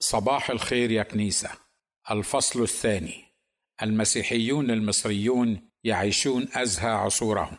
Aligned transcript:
صباح 0.00 0.50
الخير 0.50 0.90
يا 0.90 1.02
كنيسة. 1.02 1.50
الفصل 2.10 2.62
الثاني. 2.62 3.24
المسيحيون 3.82 4.70
المصريون 4.70 5.60
يعيشون 5.84 6.48
أزهى 6.54 6.90
عصورهم. 6.90 7.58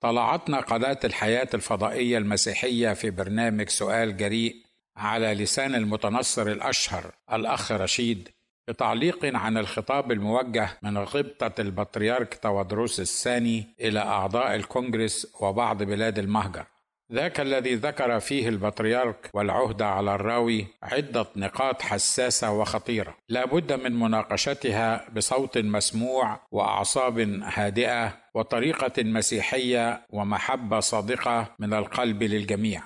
طلعتنا 0.00 0.60
قناة 0.60 0.98
الحياة 1.04 1.48
الفضائية 1.54 2.18
المسيحية 2.18 2.92
في 2.92 3.10
برنامج 3.10 3.68
سؤال 3.68 4.16
جريء 4.16 4.56
على 4.96 5.34
لسان 5.34 5.74
المتنصر 5.74 6.46
الأشهر 6.46 7.14
الأخ 7.32 7.72
رشيد 7.72 8.28
بتعليق 8.68 9.36
عن 9.36 9.58
الخطاب 9.58 10.12
الموجه 10.12 10.78
من 10.82 10.98
غبطة 10.98 11.60
البطريرك 11.60 12.38
تودروس 12.42 13.00
الثاني 13.00 13.74
إلى 13.80 14.00
أعضاء 14.00 14.54
الكونجرس 14.54 15.34
وبعض 15.40 15.82
بلاد 15.82 16.18
المهجر. 16.18 16.66
ذاك 17.12 17.40
الذي 17.40 17.74
ذكر 17.74 18.20
فيه 18.20 18.48
البطريرك 18.48 19.30
والعهدة 19.34 19.86
على 19.86 20.14
الراوي 20.14 20.66
عدة 20.82 21.26
نقاط 21.36 21.82
حساسة 21.82 22.52
وخطيرة. 22.52 23.16
لا 23.28 23.46
بد 23.46 23.72
من 23.72 23.98
مناقشتها 23.98 25.08
بصوت 25.16 25.58
مسموع 25.58 26.40
وأعصاب 26.50 27.18
هادئة 27.42 28.16
وطريقة 28.34 29.02
مسيحية 29.02 30.06
ومحبة 30.10 30.80
صادقة 30.80 31.54
من 31.58 31.74
القلب 31.74 32.22
للجميع 32.22 32.82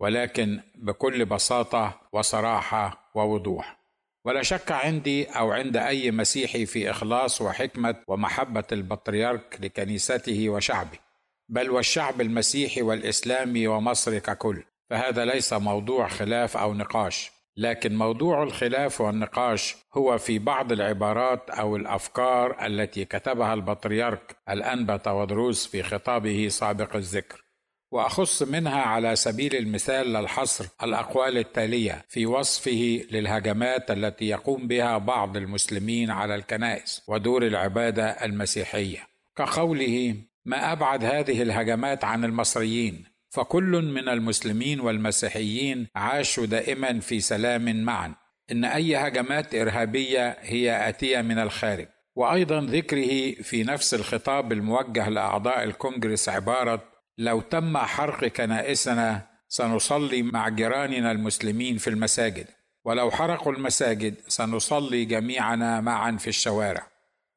ولكن 0.00 0.60
بكل 0.74 1.24
بساطة 1.24 2.00
وصراحة 2.12 3.10
ووضوح. 3.14 3.80
ولا 4.24 4.42
شك 4.42 4.72
عندي 4.72 5.24
أو 5.24 5.52
عند 5.52 5.76
أي 5.76 6.10
مسيحي 6.10 6.66
في 6.66 6.90
إخلاص 6.90 7.40
وحكمة 7.40 7.96
ومحبة 8.08 8.64
البطريرك 8.72 9.58
لكنيسته 9.60 10.48
وشعبه. 10.48 11.09
بل 11.50 11.70
والشعب 11.70 12.20
المسيحي 12.20 12.82
والإسلامي 12.82 13.66
ومصر 13.66 14.18
ككل 14.18 14.62
فهذا 14.90 15.24
ليس 15.24 15.52
موضوع 15.52 16.08
خلاف 16.08 16.56
أو 16.56 16.74
نقاش 16.74 17.30
لكن 17.56 17.96
موضوع 17.96 18.42
الخلاف 18.42 19.00
والنقاش 19.00 19.76
هو 19.94 20.18
في 20.18 20.38
بعض 20.38 20.72
العبارات 20.72 21.50
أو 21.50 21.76
الأفكار 21.76 22.66
التي 22.66 23.04
كتبها 23.04 23.54
البطريرك 23.54 24.36
الانبا 24.48 24.96
تودروس 24.96 25.66
في 25.66 25.82
خطابه 25.82 26.48
سابق 26.48 26.96
الذكر. 26.96 27.44
وأخص 27.92 28.42
منها 28.42 28.82
على 28.82 29.16
سبيل 29.16 29.56
المثال 29.56 30.12
للحصر 30.12 30.64
الأقوال 30.82 31.38
التالية 31.38 32.04
في 32.08 32.26
وصفه 32.26 33.06
للهجمات 33.10 33.90
التي 33.90 34.24
يقوم 34.28 34.66
بها 34.68 34.98
بعض 34.98 35.36
المسلمين 35.36 36.10
على 36.10 36.34
الكنائس 36.34 37.02
ودور 37.08 37.46
العبادة 37.46 38.04
المسيحية 38.10 39.06
كقوله 39.36 40.14
ما 40.44 40.72
أبعد 40.72 41.04
هذه 41.04 41.42
الهجمات 41.42 42.04
عن 42.04 42.24
المصريين. 42.24 43.04
فكل 43.30 43.82
من 43.94 44.08
المسلمين 44.08 44.80
والمسيحيين 44.80 45.86
عاشوا 45.96 46.46
دائما 46.46 47.00
في 47.00 47.20
سلام 47.20 47.84
معا. 47.84 48.14
إن 48.52 48.64
أي 48.64 48.96
هجمات 48.96 49.54
إرهابية 49.54 50.36
هي 50.40 50.88
آتية 50.88 51.20
من 51.20 51.38
الخارج. 51.38 51.88
وأيضا 52.16 52.60
ذكره 52.60 53.32
في 53.42 53.64
نفس 53.64 53.94
الخطاب 53.94 54.52
الموجه 54.52 55.08
لأعضاء 55.08 55.64
الكونجرس 55.64 56.28
عبارة 56.28 56.84
لو 57.18 57.40
تم 57.40 57.78
حرق 57.78 58.24
كنائسنا 58.24 59.26
سنصلي 59.48 60.22
مع 60.22 60.48
جيراننا 60.48 61.12
المسلمين 61.12 61.78
في 61.78 61.90
المساجد. 61.90 62.46
ولو 62.84 63.10
حرقوا 63.10 63.52
المساجد 63.52 64.14
سنصلي 64.28 65.04
جميعنا 65.04 65.80
معا 65.80 66.16
في 66.16 66.28
الشوارع. 66.28 66.86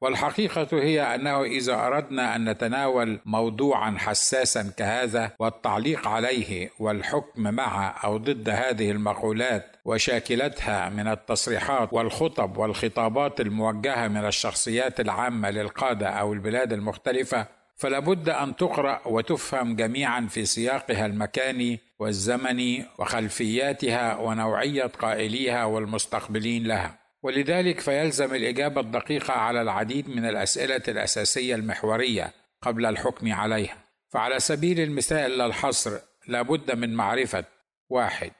والحقيقة 0.04 0.68
هي 0.72 1.14
أنه 1.14 1.42
إذا 1.42 1.74
أردنا 1.74 2.36
أن 2.36 2.50
نتناول 2.50 3.20
موضوعا 3.24 3.94
حساسا 3.98 4.72
كهذا 4.76 5.30
والتعليق 5.38 6.08
عليه 6.08 6.70
والحكم 6.78 7.42
مع 7.42 8.04
أو 8.04 8.16
ضد 8.16 8.48
هذه 8.48 8.90
المقولات 8.90 9.76
وشاكلتها 9.84 10.88
من 10.88 11.08
التصريحات 11.08 11.92
والخطب 11.92 12.56
والخطابات 12.56 13.40
الموجهة 13.40 14.08
من 14.08 14.26
الشخصيات 14.26 15.00
العامة 15.00 15.50
للقادة 15.50 16.08
أو 16.08 16.32
البلاد 16.32 16.72
المختلفة 16.72 17.46
فلا 17.76 17.98
بد 17.98 18.28
أن 18.28 18.56
تقرأ 18.56 19.00
وتفهم 19.06 19.76
جميعا 19.76 20.26
في 20.30 20.44
سياقها 20.44 21.06
المكاني 21.06 21.80
والزمني 21.98 22.84
وخلفياتها 22.98 24.16
ونوعية 24.16 24.86
قائليها 24.86 25.64
والمستقبلين 25.64 26.66
لها. 26.66 27.03
ولذلك 27.24 27.80
فيلزم 27.80 28.34
الإجابة 28.34 28.80
الدقيقة 28.80 29.32
على 29.32 29.62
العديد 29.62 30.08
من 30.08 30.24
الأسئلة 30.24 30.82
الأساسية 30.88 31.54
المحورية 31.54 32.32
قبل 32.62 32.86
الحكم 32.86 33.32
عليها. 33.32 33.76
فعلى 34.08 34.40
سبيل 34.40 34.80
المثال 34.80 35.30
للحصر 35.38 35.98
لابد 36.28 36.70
من 36.70 36.94
معرفة 36.94 37.44
واحد. 37.88 38.32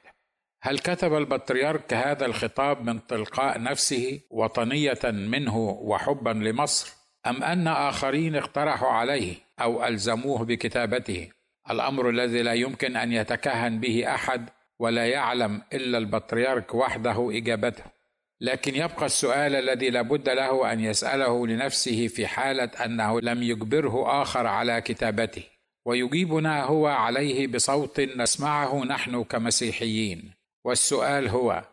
هل 0.61 0.79
كتب 0.79 1.13
البطريرك 1.13 1.93
هذا 1.93 2.25
الخطاب 2.25 2.81
من 2.81 3.07
تلقاء 3.07 3.61
نفسه 3.61 4.19
وطنية 4.29 4.99
منه 5.03 5.57
وحبا 5.57 6.29
لمصر 6.29 6.93
أم 7.27 7.43
أن 7.43 7.67
آخرين 7.67 8.35
اقترحوا 8.35 8.89
عليه 8.89 9.35
أو 9.61 9.85
ألزموه 9.85 10.45
بكتابته؟ 10.45 11.29
الأمر 11.69 12.09
الذي 12.09 12.41
لا 12.41 12.53
يمكن 12.53 12.95
أن 12.95 13.11
يتكهن 13.11 13.79
به 13.79 14.15
أحد 14.15 14.49
ولا 14.79 15.07
يعلم 15.07 15.61
إلا 15.73 15.97
البطريرك 15.97 16.75
وحده 16.75 17.29
إجابته. 17.31 17.94
لكن 18.41 18.75
يبقى 18.75 19.05
السؤال 19.05 19.55
الذي 19.55 19.89
لابد 19.89 20.29
له 20.29 20.73
أن 20.73 20.79
يسأله 20.79 21.47
لنفسه 21.47 22.07
في 22.07 22.27
حالة 22.27 22.63
أنه 22.85 23.21
لم 23.21 23.43
يجبره 23.43 24.21
آخر 24.21 24.47
على 24.47 24.81
كتابته 24.81 25.43
ويجيبنا 25.85 26.63
هو 26.63 26.87
عليه 26.87 27.47
بصوت 27.47 27.99
نسمعه 27.99 28.83
نحن 28.83 29.23
كمسيحيين. 29.23 30.33
والسؤال 30.65 31.27
هو 31.27 31.63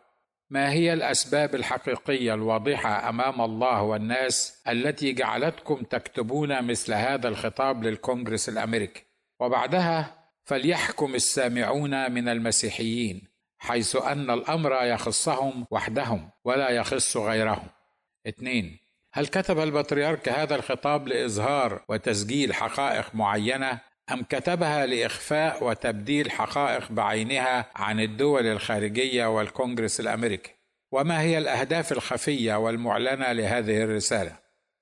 ما 0.49 0.71
هي 0.71 0.93
الأسباب 0.93 1.55
الحقيقية 1.55 2.33
الواضحة 2.33 3.09
أمام 3.09 3.41
الله 3.41 3.81
والناس 3.81 4.63
التي 4.67 5.13
جعلتكم 5.13 5.75
تكتبون 5.75 6.63
مثل 6.63 6.93
هذا 6.93 7.27
الخطاب 7.27 7.83
للكونغرس 7.83 8.49
الأمريكي؟ 8.49 9.03
وبعدها 9.39 10.23
فليحكم 10.45 11.15
السامعون 11.15 12.11
من 12.11 12.29
المسيحيين. 12.29 13.32
حيث 13.63 13.95
أن 13.95 14.31
الأمر 14.31 14.83
يخصهم 14.83 15.65
وحدهم 15.71 16.29
ولا 16.43 16.69
يخص 16.69 17.17
غيرهم. 17.17 17.67
اثنين 18.27 18.77
هل 19.13 19.27
كتب 19.27 19.59
البطريرك 19.59 20.29
هذا 20.29 20.55
الخطاب 20.55 21.07
لإظهار 21.07 21.81
وتسجيل 21.89 22.53
حقائق 22.53 23.15
معينة 23.15 23.79
أم 24.11 24.23
كتبها 24.23 24.85
لإخفاء 24.85 25.63
وتبديل 25.63 26.31
حقائق 26.31 26.91
بعينها 26.91 27.65
عن 27.75 27.99
الدول 27.99 28.45
الخارجية 28.45 29.25
والكونغرس 29.25 29.99
الأمريكي؟ 29.99 30.51
وما 30.91 31.21
هي 31.21 31.37
الأهداف 31.37 31.91
الخفية 31.91 32.55
والمعلنة 32.55 33.31
لهذه 33.31 33.83
الرسالة؟ 33.83 34.35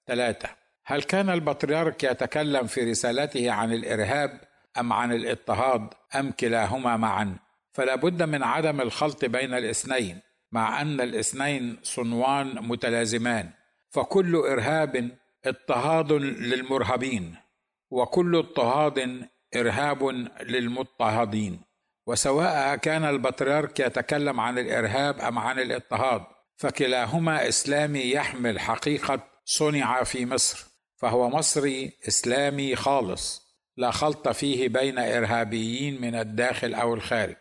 ثلاثة 0.08 0.50
هل 0.86 1.04
كان 1.04 1.30
البطريرك 1.30 2.04
يتكلم 2.04 2.68
في 2.68 2.92
رسالته 2.92 3.52
عن 3.52 3.74
الإرهاب 3.74 4.42
أم 4.80 4.94
عن 4.94 5.12
الاضطهاد 5.12 5.88
أم 6.16 6.32
كلاهما 6.32 6.98
معا؟ 6.98 7.36
فلا 7.74 7.96
بد 7.96 8.24
من 8.24 8.44
عدم 8.44 8.82
الخلط 8.82 9.26
بين 9.26 9.54
الاثنين 9.54 10.20
مع 10.52 10.82
أن 10.82 11.02
الاثنين 11.02 11.80
صنوان 11.84 12.68
متلازمان. 12.68 13.50
فكل 13.90 14.36
إرهاب 14.36 15.12
اضطهاد 15.46 16.12
للمرهبين 16.12 17.36
وكل 17.90 18.36
اضطهاد 18.36 19.28
إرهاب 19.56 20.10
للمضطهدين. 20.42 21.62
وسواء 22.08 22.76
كان 22.76 23.04
البطريرك 23.04 23.80
يتكلم 23.80 24.40
عن 24.40 24.60
الإرهاب 24.60 25.20
أم 25.20 25.40
عن 25.40 25.60
الاضطهاد 25.60 26.22
فكلاهما 26.58 27.48
إسلامي 27.48 28.12
يحمل 28.12 28.60
حقيقة 28.60 29.20
صنع 29.46 30.04
في 30.04 30.26
مصر. 30.26 30.66
فهو 30.98 31.30
مصري 31.30 31.92
إسلامي 32.08 32.76
خالص 32.76 33.42
لا 33.78 33.92
خلط 33.92 34.30
فيه 34.30 34.70
بين 34.70 35.00
إرهابيين 35.00 36.02
من 36.02 36.16
الداخل 36.16 36.74
أو 36.74 36.94
الخارج. 36.94 37.36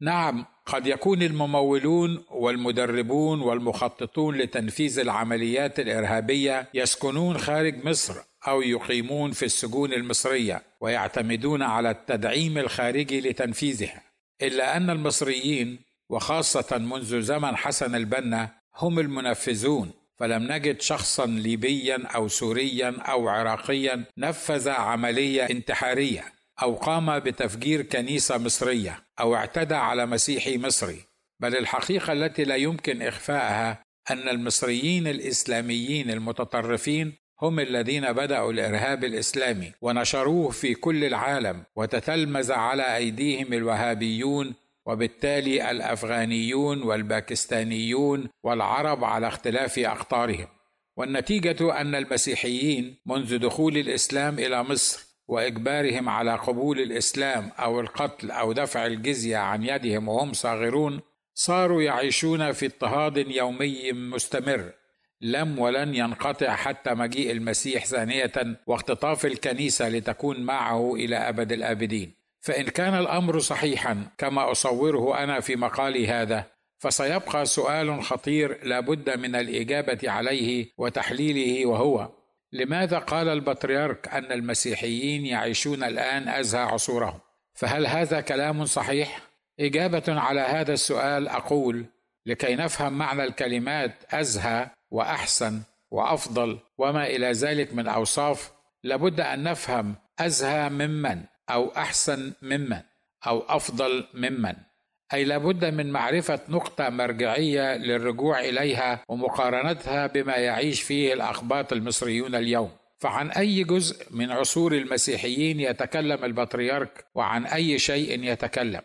نعم 0.00 0.44
قد 0.66 0.86
يكون 0.86 1.22
الممولون 1.22 2.24
والمدربون 2.30 3.40
والمخططون 3.40 4.36
لتنفيذ 4.36 4.98
العمليات 4.98 5.80
الإرهابية 5.80 6.68
يسكنون 6.74 7.38
خارج 7.38 7.84
مصر 7.84 8.14
أو 8.48 8.62
يقيمون 8.62 9.30
في 9.30 9.44
السجون 9.44 9.92
المصرية 9.92 10.62
ويعتمدون 10.80 11.62
على 11.62 11.90
التدعيم 11.90 12.58
الخارجي 12.58 13.20
لتنفيذها. 13.20 14.02
إلا 14.42 14.76
أن 14.76 14.90
المصريين 14.90 15.78
وخاصة 16.10 16.78
منذ 16.78 17.20
زمن 17.20 17.56
حسن 17.56 17.94
البنا 17.94 18.50
هم 18.76 18.98
المنفذون. 18.98 19.90
فلم 20.18 20.52
نجد 20.52 20.80
شخصا 20.80 21.26
ليبيا 21.26 22.06
أو 22.14 22.28
سوريا 22.28 22.96
أو 23.00 23.28
عراقيا 23.28 24.04
نفذ 24.18 24.68
عملية 24.68 25.42
انتحارية 25.42 26.24
أو 26.62 26.74
قام 26.74 27.18
بتفجير 27.18 27.82
كنيسة 27.82 28.38
مصرية. 28.38 29.05
أو 29.20 29.34
اعتدى 29.34 29.74
على 29.74 30.06
مسيحي 30.06 30.58
مصري 30.58 31.00
بل 31.40 31.56
الحقيقة 31.56 32.12
التي 32.12 32.44
لا 32.44 32.56
يمكن 32.56 33.02
إخفاءها 33.02 33.82
أن 34.10 34.28
المصريين 34.28 35.06
الإسلاميين 35.06 36.10
المتطرفين 36.10 37.12
هم 37.42 37.60
الذين 37.60 38.12
بدأوا 38.12 38.52
الإرهاب 38.52 39.04
الإسلامي 39.04 39.72
ونشروه 39.80 40.50
في 40.50 40.74
كل 40.74 41.04
العالم 41.04 41.62
وتتلمذ 41.76 42.52
على 42.52 42.96
أيديهم 42.96 43.52
الوهابيون 43.52 44.54
وبالتالي 44.86 45.70
الأفغانيون 45.70 46.82
والباكستانيون 46.82 48.28
والعرب 48.42 49.04
على 49.04 49.28
اختلاف 49.28 49.78
أقطارهم. 49.78 50.46
والنتيجة 50.96 51.80
أن 51.80 51.94
المسيحيين 51.94 52.96
منذ 53.06 53.38
دخول 53.38 53.76
الإسلام 53.76 54.38
إلى 54.38 54.62
مصر 54.62 55.05
وإجبارهم 55.28 56.08
على 56.08 56.34
قبول 56.34 56.80
الإسلام 56.80 57.50
أو 57.58 57.80
القتل 57.80 58.30
أو 58.30 58.52
دفع 58.52 58.86
الجزية 58.86 59.36
عن 59.36 59.62
يدهم 59.62 60.08
وهم 60.08 60.32
صاغرون 60.32 61.00
صاروا 61.34 61.82
يعيشون 61.82 62.52
في 62.52 62.66
اضطهاد 62.66 63.16
يومي 63.16 63.92
مستمر 63.92 64.72
لم 65.20 65.58
ولن 65.58 65.94
ينقطع 65.94 66.56
حتى 66.56 66.94
مجيء 66.94 67.32
المسيح 67.32 67.86
ثانية 67.86 68.32
واختطاف 68.66 69.26
الكنيسة 69.26 69.88
لتكون 69.88 70.40
معه 70.40 70.94
إلى 70.94 71.16
أبد 71.16 71.52
الآبدين. 71.52 72.14
فإن 72.40 72.64
كان 72.64 72.94
الأمر 72.94 73.38
صحيحا 73.38 74.06
كما 74.18 74.50
أصوره 74.50 75.22
أنا 75.24 75.40
في 75.40 75.56
مقالي 75.56 76.06
هذا 76.06 76.44
فسيبقى 76.78 77.46
سؤال 77.46 78.02
خطير 78.02 78.58
لا 78.62 78.80
بد 78.80 79.18
من 79.18 79.34
الإجابة 79.34 80.10
عليه 80.10 80.66
وتحليله 80.78 81.66
وهو 81.66 82.08
لماذا 82.56 82.98
قال 82.98 83.28
البطريرك 83.28 84.08
أن 84.08 84.32
المسيحيين 84.32 85.26
يعيشون 85.26 85.84
الآن 85.84 86.28
أزهى 86.28 86.62
عصورهم؟ 86.62 87.20
فهل 87.54 87.86
هذا 87.86 88.20
كلام 88.20 88.64
صحيح؟ 88.64 89.20
إجابة 89.60 90.04
على 90.08 90.40
هذا 90.40 90.72
السؤال 90.72 91.28
أقول 91.28 91.86
لكي 92.26 92.56
نفهم 92.56 92.92
معنى 92.98 93.24
الكلمات 93.24 94.14
أزهى 94.14 94.68
وأحسن 94.90 95.62
وأفضل 95.90 96.58
وما 96.78 97.06
إلى 97.06 97.32
ذلك 97.32 97.74
من 97.74 97.88
أوصاف 97.88 98.52
لابد 98.84 99.20
أن 99.20 99.42
نفهم 99.42 99.94
أزهى 100.18 100.68
ممن 100.68 101.22
أو 101.50 101.68
أحسن 101.76 102.32
ممن 102.42 102.80
أو 103.26 103.40
أفضل 103.48 104.06
ممن. 104.14 104.54
أي 105.14 105.24
لابد 105.24 105.64
من 105.64 105.90
معرفة 105.92 106.40
نقطة 106.48 106.88
مرجعية 106.88 107.76
للرجوع 107.76 108.40
إليها 108.40 109.04
ومقارنتها 109.08 110.06
بما 110.06 110.36
يعيش 110.36 110.82
فيه 110.82 111.12
الاقباط 111.12 111.72
المصريون 111.72 112.34
اليوم. 112.34 112.70
فعن 112.98 113.30
أي 113.30 113.64
جزء 113.64 114.06
من 114.10 114.30
عصور 114.30 114.72
المسيحيين 114.74 115.60
يتكلم 115.60 116.24
البطريرك؟ 116.24 117.04
وعن 117.14 117.46
أي 117.46 117.78
شيء 117.78 118.24
يتكلم؟ 118.24 118.82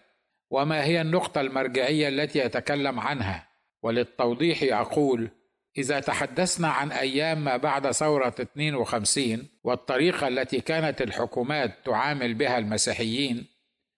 وما 0.52 0.84
هي 0.84 1.02
النقطة 1.02 1.42
المرجعية 1.42 2.08
التي 2.08 2.40
يتكلم 2.40 3.00
عنها؟ 3.00 3.48
وللتوضيح 3.84 4.60
أقول 4.64 5.30
إذا 5.78 6.00
تحدثنا 6.00 6.68
عن 6.68 6.92
أيام 6.92 7.44
ما 7.44 7.58
بعد 7.58 7.92
ثورة 7.92 8.36
52 8.42 9.48
والطريقة 9.64 10.28
التي 10.28 10.62
كانت 10.62 11.02
الحكومات 11.02 11.72
تعامل 11.86 12.34
بها 12.34 12.58
المسيحيين 12.58 13.48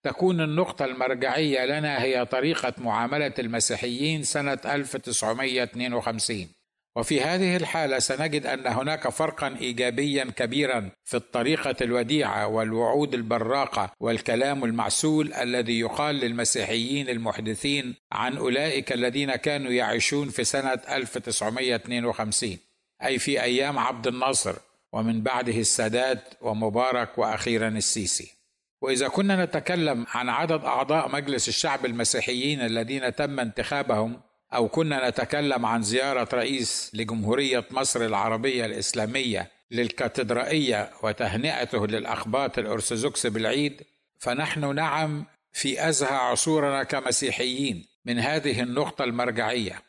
تكون 0.03 0.41
النقطة 0.41 0.85
المرجعية 0.85 1.65
لنا 1.65 2.01
هي 2.03 2.25
طريقة 2.25 2.73
معاملة 2.77 3.33
المسيحيين 3.39 4.23
سنة 4.23 4.59
1952 4.65 6.47
وفي 6.95 7.21
هذه 7.21 7.55
الحالة 7.55 7.99
سنجد 7.99 8.45
أن 8.45 8.67
هناك 8.67 9.09
فرقا 9.09 9.55
إيجابيا 9.61 10.23
كبيرا 10.23 10.89
في 11.03 11.17
الطريقة 11.17 11.75
الوديعة 11.81 12.47
والوعود 12.47 13.13
البراقة 13.13 13.91
والكلام 13.99 14.63
المعسول 14.63 15.33
الذي 15.33 15.79
يقال 15.79 16.15
للمسيحيين 16.15 17.09
المحدثين 17.09 17.95
عن 18.11 18.37
أولئك 18.37 18.93
الذين 18.93 19.35
كانوا 19.35 19.71
يعيشون 19.71 20.29
في 20.29 20.43
سنة 20.43 20.79
1952 20.89 22.57
أي 23.03 23.19
في 23.19 23.41
أيام 23.43 23.79
عبد 23.79 24.07
الناصر 24.07 24.55
ومن 24.93 25.21
بعده 25.21 25.57
السادات 25.57 26.23
ومبارك 26.41 27.17
وأخيرا 27.17 27.67
السيسي. 27.67 28.42
وإذا 28.83 29.07
كنا 29.07 29.45
نتكلم 29.45 30.05
عن 30.09 30.29
عدد 30.29 30.63
أعضاء 30.63 31.09
مجلس 31.11 31.47
الشعب 31.47 31.85
المسيحيين 31.85 32.61
الذين 32.61 33.15
تم 33.15 33.39
انتخابهم 33.39 34.21
أو 34.53 34.67
كنا 34.67 35.09
نتكلم 35.09 35.65
عن 35.65 35.81
زيارة 35.81 36.27
رئيس 36.33 36.91
لجمهورية 36.93 37.65
مصر 37.71 38.05
العربية 38.05 38.65
الإسلامية 38.65 39.51
للكاتدرائية 39.71 40.89
وتهنئته 41.03 41.87
للأخباط 41.87 42.59
الأرثوذكس 42.59 43.27
بالعيد 43.27 43.81
فنحن 44.19 44.75
نعم 44.75 45.25
في 45.51 45.89
أزهى 45.89 46.15
عصورنا 46.15 46.83
كمسيحيين 46.83 47.85
من 48.05 48.19
هذه 48.19 48.61
النقطة 48.61 49.03
المرجعية. 49.03 49.81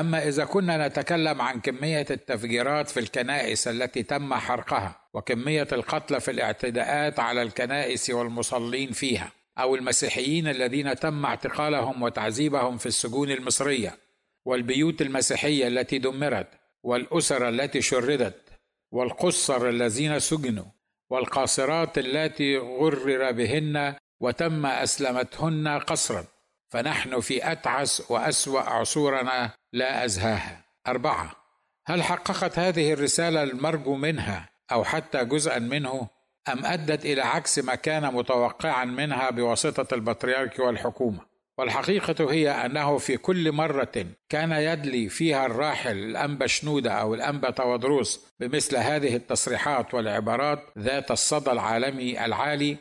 أما 0.00 0.28
إذا 0.28 0.44
كنا 0.44 0.88
نتكلم 0.88 1.42
عن 1.42 1.60
كمية 1.60 2.06
التفجيرات 2.10 2.88
في 2.88 3.00
الكنائس 3.00 3.68
التي 3.68 4.02
تم 4.02 4.34
حرقها 4.34 5.01
وكمية 5.14 5.68
القتلى 5.72 6.20
في 6.20 6.30
الاعتداءات 6.30 7.20
على 7.20 7.42
الكنائس 7.42 8.10
والمصلين 8.10 8.92
فيها 8.92 9.32
أو 9.58 9.74
المسيحيين 9.74 10.48
الذين 10.48 10.96
تم 10.96 11.26
اعتقالهم 11.26 12.02
وتعذيبهم 12.02 12.78
في 12.78 12.86
السجون 12.86 13.30
المصرية 13.30 13.98
والبيوت 14.44 15.02
المسيحية 15.02 15.66
التي 15.68 15.98
دمرت 15.98 16.48
والأسر 16.82 17.48
التي 17.48 17.82
شردت 17.82 18.42
والقصر 18.90 19.68
الذين 19.68 20.18
سجنوا 20.18 20.64
والقاصرات 21.10 21.98
التي 21.98 22.58
غرر 22.58 23.32
بهن 23.32 23.94
وتم 24.20 24.66
أسلمتهن 24.66 25.68
قصرا. 25.68 26.24
فنحن 26.68 27.20
في 27.20 27.52
أتعس 27.52 28.10
وأسوأ 28.10 28.60
عصورنا 28.60 29.50
لا 29.72 30.04
أزهاها. 30.04 30.64
أربعة 30.86 31.36
هل 31.86 32.02
حققت 32.02 32.58
هذه 32.58 32.92
الرسالة 32.92 33.42
المرجو 33.42 33.94
منها 33.94 34.51
أو 34.72 34.84
حتى 34.84 35.24
جزءا 35.24 35.58
منه 35.58 36.08
أم 36.48 36.66
أدت 36.66 37.04
إلى 37.04 37.22
عكس 37.22 37.58
ما 37.58 37.74
كان 37.74 38.14
متوقعا 38.14 38.84
منها 38.84 39.30
بواسطة 39.30 39.94
البطريرك 39.94 40.58
والحكومة. 40.58 41.32
والحقيقة 41.58 42.32
هي 42.32 42.50
أنه 42.50 42.98
في 42.98 43.16
كل 43.16 43.52
مرة 43.52 44.06
كان 44.28 44.52
يدلي 44.52 45.08
فيها 45.08 45.46
الراحل 45.46 45.98
الأنبا 45.98 46.46
شنودة 46.46 46.92
أو 46.92 47.14
الأنبا 47.14 47.50
تودروس 47.50 48.26
بمثل 48.40 48.76
هذه 48.76 49.16
التصريحات 49.16 49.94
والعبارات 49.94 50.58
ذات 50.78 51.10
الصدى 51.10 51.50
العالمي 51.50 52.24
العالي 52.24 52.76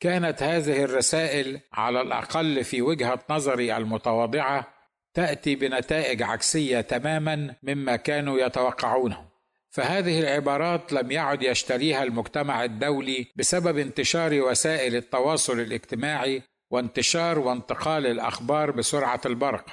كانت 0.00 0.42
هذه 0.42 0.84
الرسائل 0.84 1.60
على 1.72 2.00
الأقل 2.00 2.64
في 2.64 2.82
وجهة 2.82 3.18
نظري 3.30 3.76
المتواضعة 3.76 4.66
تأتي 5.14 5.54
بنتائج 5.54 6.22
عكسية 6.22 6.80
تماما 6.80 7.54
مما 7.62 7.96
كانوا 7.96 8.38
يتوقعونه. 8.38 9.29
فهذه 9.70 10.20
العبارات 10.20 10.92
لم 10.92 11.10
يعد 11.10 11.42
يشتريها 11.42 12.02
المجتمع 12.02 12.64
الدولي 12.64 13.26
بسبب 13.36 13.78
انتشار 13.78 14.40
وسائل 14.40 14.96
التواصل 14.96 15.60
الاجتماعي 15.60 16.42
وانتشار 16.70 17.38
وانتقال 17.38 18.06
الأخبار 18.06 18.70
بسرعة 18.70 19.20
البرق. 19.26 19.66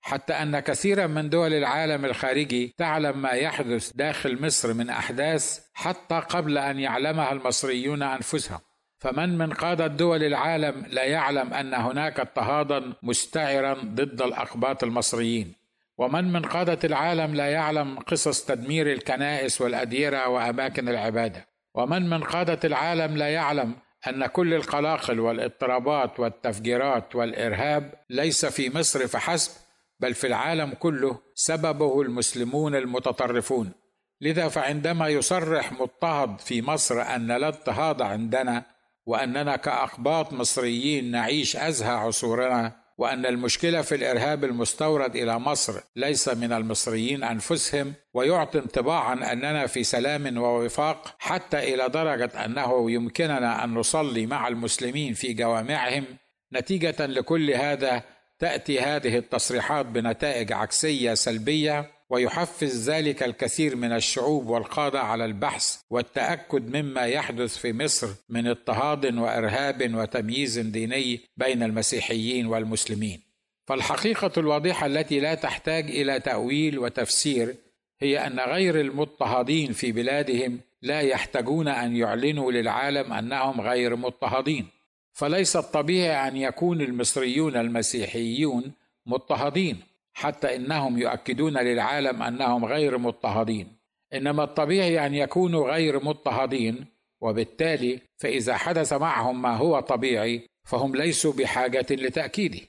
حتى 0.00 0.32
أن 0.32 0.60
كثيرا 0.60 1.06
من 1.06 1.30
دول 1.30 1.52
العالم 1.52 2.04
الخارجي 2.04 2.74
تعلم 2.78 3.22
ما 3.22 3.30
يحدث 3.30 3.92
داخل 3.92 4.42
مصر 4.42 4.74
من 4.74 4.90
أحداث 4.90 5.60
حتى 5.74 6.14
قبل 6.14 6.58
أن 6.58 6.78
يعلمها 6.78 7.32
المصريون 7.32 8.02
أنفسهم. 8.02 8.58
فمن 8.98 9.38
من 9.38 9.52
قادة 9.52 9.86
دول 9.86 10.22
العالم 10.22 10.86
لا 10.88 11.04
يعلم 11.04 11.54
أن 11.54 11.74
هناك 11.74 12.20
اضطهادا 12.20 12.92
مستعرا 13.02 13.74
ضد 13.74 14.22
الأقباط 14.22 14.84
المصريين. 14.84 15.61
ومن 16.02 16.32
من 16.32 16.42
قادة 16.42 16.78
العالم 16.84 17.34
لا 17.34 17.46
يعلم 17.46 17.98
قصص 17.98 18.44
تدمير 18.44 18.92
الكنائس 18.92 19.60
والأديرة 19.60 20.28
وأماكن 20.28 20.88
العبادة. 20.88 21.48
ومن 21.74 22.10
من 22.10 22.22
قادة 22.24 22.58
العالم 22.64 23.16
لا 23.16 23.28
يعلم 23.28 23.74
أن 24.08 24.26
كل 24.26 24.54
القلاقل 24.54 25.20
والإضطرابات 25.20 26.20
والتفجيرات 26.20 27.16
والإرهاب 27.16 27.94
ليس 28.10 28.46
في 28.46 28.78
مصر 28.78 29.06
فحسب 29.08 29.52
بل 30.00 30.14
في 30.14 30.26
العالم 30.26 30.72
كله 30.72 31.18
سببه 31.34 32.02
المسلمون 32.02 32.74
المتطرفون. 32.74 33.72
لذا 34.20 34.48
فعندما 34.48 35.08
يصرح 35.08 35.72
مضطهد 35.72 36.40
في 36.40 36.62
مصر 36.62 37.02
أن 37.02 37.26
لا 37.26 37.48
اضطهاد 37.48 38.02
عندنا 38.02 38.64
وأننا 39.06 39.56
كأقباط 39.56 40.32
مصريين 40.32 41.10
نعيش 41.10 41.56
أزهى 41.56 41.94
عصورنا 41.94 42.81
وأن 42.98 43.26
المشكلة 43.26 43.82
في 43.82 43.94
الإرهاب 43.94 44.44
المستورد 44.44 45.16
إلى 45.16 45.38
مصر 45.38 45.80
ليس 45.96 46.28
من 46.28 46.52
المصريين 46.52 47.24
أنفسهم 47.24 47.94
ويعطي 48.14 48.58
انطباعا 48.58 49.32
أننا 49.32 49.66
في 49.66 49.84
سلام 49.84 50.38
ووفاق 50.38 51.16
حتى 51.18 51.74
إلى 51.74 51.88
درجة 51.88 52.44
أنه 52.44 52.90
يمكننا 52.90 53.64
أن 53.64 53.74
نصلي 53.74 54.26
مع 54.26 54.48
المسلمين 54.48 55.14
في 55.14 55.32
جوامعهم. 55.32 56.04
نتيجة 56.52 57.06
لكل 57.06 57.50
هذا 57.50 58.02
تأتي 58.38 58.80
هذه 58.80 59.18
التصريحات 59.18 59.86
بنتائج 59.86 60.52
عكسية 60.52 61.14
سلبية 61.14 61.90
ويحفز 62.12 62.90
ذلك 62.90 63.22
الكثير 63.22 63.76
من 63.76 63.92
الشعوب 63.92 64.48
والقادة 64.48 65.00
على 65.00 65.24
البحث 65.24 65.76
والتأكد 65.90 66.76
مما 66.76 67.06
يحدث 67.06 67.56
في 67.56 67.72
مصر 67.72 68.08
من 68.28 68.46
اضطهاد 68.46 69.14
وإرهاب 69.14 69.94
وتمييز 69.94 70.58
ديني 70.58 71.20
بين 71.36 71.62
المسيحيين 71.62 72.46
والمسلمين. 72.46 73.20
فالحقيقة 73.66 74.30
الواضحة 74.36 74.86
التي 74.86 75.20
لا 75.20 75.34
تحتاج 75.34 75.90
إلى 75.90 76.20
تأويل 76.20 76.78
وتفسير 76.78 77.54
هي 78.00 78.26
أن 78.26 78.40
غير 78.40 78.80
المضطهدين 78.80 79.72
في 79.72 79.92
بلادهم 79.92 80.60
لا 80.82 81.00
يحتاجون 81.00 81.68
أن 81.68 81.96
يعلنوا 81.96 82.52
للعالم 82.52 83.12
أنهم 83.12 83.60
غير 83.60 83.96
مضطهدين. 83.96 84.66
فليس 85.12 85.56
الطبيعي 85.56 86.28
أن 86.28 86.36
يكون 86.36 86.80
المصريون 86.80 87.56
المسيحيون 87.56 88.72
مضطهدين. 89.06 89.91
حتى 90.12 90.56
إنهم 90.56 90.98
يؤكدون 90.98 91.58
للعالم 91.58 92.22
أنهم 92.22 92.64
غير 92.64 92.98
مضطهدين. 92.98 93.76
إنما 94.14 94.44
الطبيعي 94.44 95.06
أن 95.06 95.14
يكونوا 95.14 95.70
غير 95.70 96.04
مضطهدين 96.04 96.86
وبالتالي 97.20 98.00
فإذا 98.16 98.56
حدث 98.56 98.92
معهم 98.92 99.42
ما 99.42 99.56
هو 99.56 99.80
طبيعي 99.80 100.46
فهم 100.64 100.96
ليسوا 100.96 101.32
بحاجة 101.32 101.86
لتأكيده. 101.90 102.60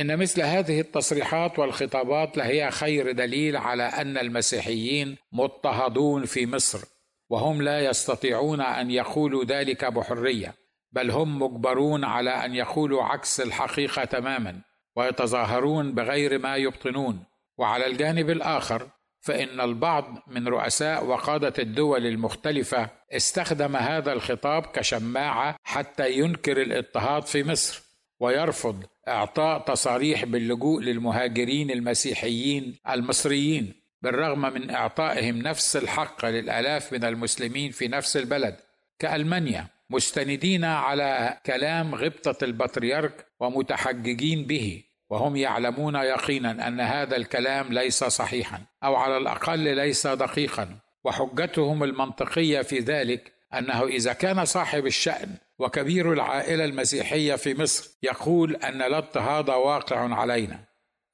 إن 0.00 0.16
مثل 0.16 0.42
هذه 0.42 0.80
التصريحات 0.80 1.58
والخطابات 1.58 2.36
لهي 2.36 2.70
خير 2.70 3.12
دليل 3.12 3.56
على 3.56 3.82
أن 3.82 4.18
المسيحيين 4.18 5.16
مضطهدون 5.32 6.24
في 6.24 6.46
مصر 6.46 6.84
وهم 7.30 7.62
لا 7.62 7.80
يستطيعون 7.80 8.60
أن 8.60 8.90
يقولوا 8.90 9.44
ذلك 9.44 9.84
بحرية 9.84 10.54
بل 10.92 11.10
هم 11.10 11.42
مجبرون 11.42 12.04
على 12.04 12.30
أن 12.30 12.54
يقولوا 12.54 13.02
عكس 13.02 13.40
الحقيقة 13.40 14.04
تماما. 14.04 14.60
ويتظاهرون 14.96 15.94
بغير 15.94 16.38
ما 16.38 16.56
يبطنون. 16.56 17.24
وعلى 17.58 17.86
الجانب 17.86 18.30
الآخر 18.30 18.88
فإن 19.20 19.60
البعض 19.60 20.22
من 20.26 20.48
رؤساء 20.48 21.04
وقادة 21.04 21.52
الدول 21.58 22.06
المختلفة 22.06 22.90
استخدم 23.12 23.76
هذا 23.76 24.12
الخطاب 24.12 24.62
كشماعة 24.66 25.56
حتى 25.64 26.12
ينكر 26.12 26.62
الاضطهاد 26.62 27.22
في 27.22 27.44
مصر 27.44 27.82
ويرفض 28.20 28.84
إعطاء 29.08 29.58
تصاريح 29.58 30.24
باللجوء 30.24 30.82
للمهاجرين 30.82 31.70
المسيحيين 31.70 32.78
المصريين 32.88 33.72
بالرغم 34.02 34.40
من 34.40 34.70
إعطائهم 34.70 35.38
نفس 35.38 35.76
الحق 35.76 36.24
للآلاف 36.24 36.92
من 36.92 37.04
المسلمين 37.04 37.70
في 37.70 37.88
نفس 37.88 38.16
البلد. 38.16 38.56
كألمانيا 38.98 39.66
مستندين 39.92 40.64
على 40.64 41.38
كلام 41.46 41.94
غبطة 41.94 42.44
البطريرك 42.44 43.26
ومتحججين 43.40 44.46
به 44.46 44.84
وهم 45.10 45.36
يعلمون 45.36 45.94
يقينا 45.94 46.68
أن 46.68 46.80
هذا 46.80 47.16
الكلام 47.16 47.72
ليس 47.72 48.04
صحيحا 48.04 48.62
أو 48.84 48.96
على 48.96 49.16
الأقل 49.16 49.76
ليس 49.76 50.06
دقيقا. 50.06 50.78
وحجتهم 51.04 51.84
المنطقية 51.84 52.62
في 52.62 52.78
ذلك 52.78 53.32
أنه 53.54 53.84
إذا 53.84 54.12
كان 54.12 54.44
صاحب 54.44 54.86
الشأن 54.86 55.36
وكبير 55.58 56.12
العائلة 56.12 56.64
المسيحية 56.64 57.34
في 57.34 57.54
مصر 57.54 57.90
يقول 58.02 58.56
أن 58.56 58.82
الاضطهاد 58.82 59.50
واقع 59.50 60.14
علينا. 60.14 60.64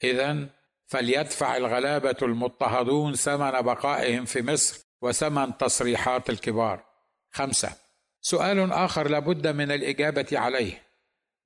اذا 0.04 0.46
فليدفع 0.86 1.56
الغلابة 1.56 2.16
المضطهدون 2.22 3.14
ثمن 3.14 3.50
بقائهم 3.50 4.24
في 4.24 4.42
مصر 4.42 4.80
وثمن 5.02 5.56
تصريحات 5.56 6.30
الكبار. 6.30 6.84
خمسة 7.32 7.87
سؤال 8.20 8.72
آخر 8.72 9.08
لابد 9.08 9.46
من 9.46 9.70
الإجابة 9.72 10.26
عليه. 10.32 10.82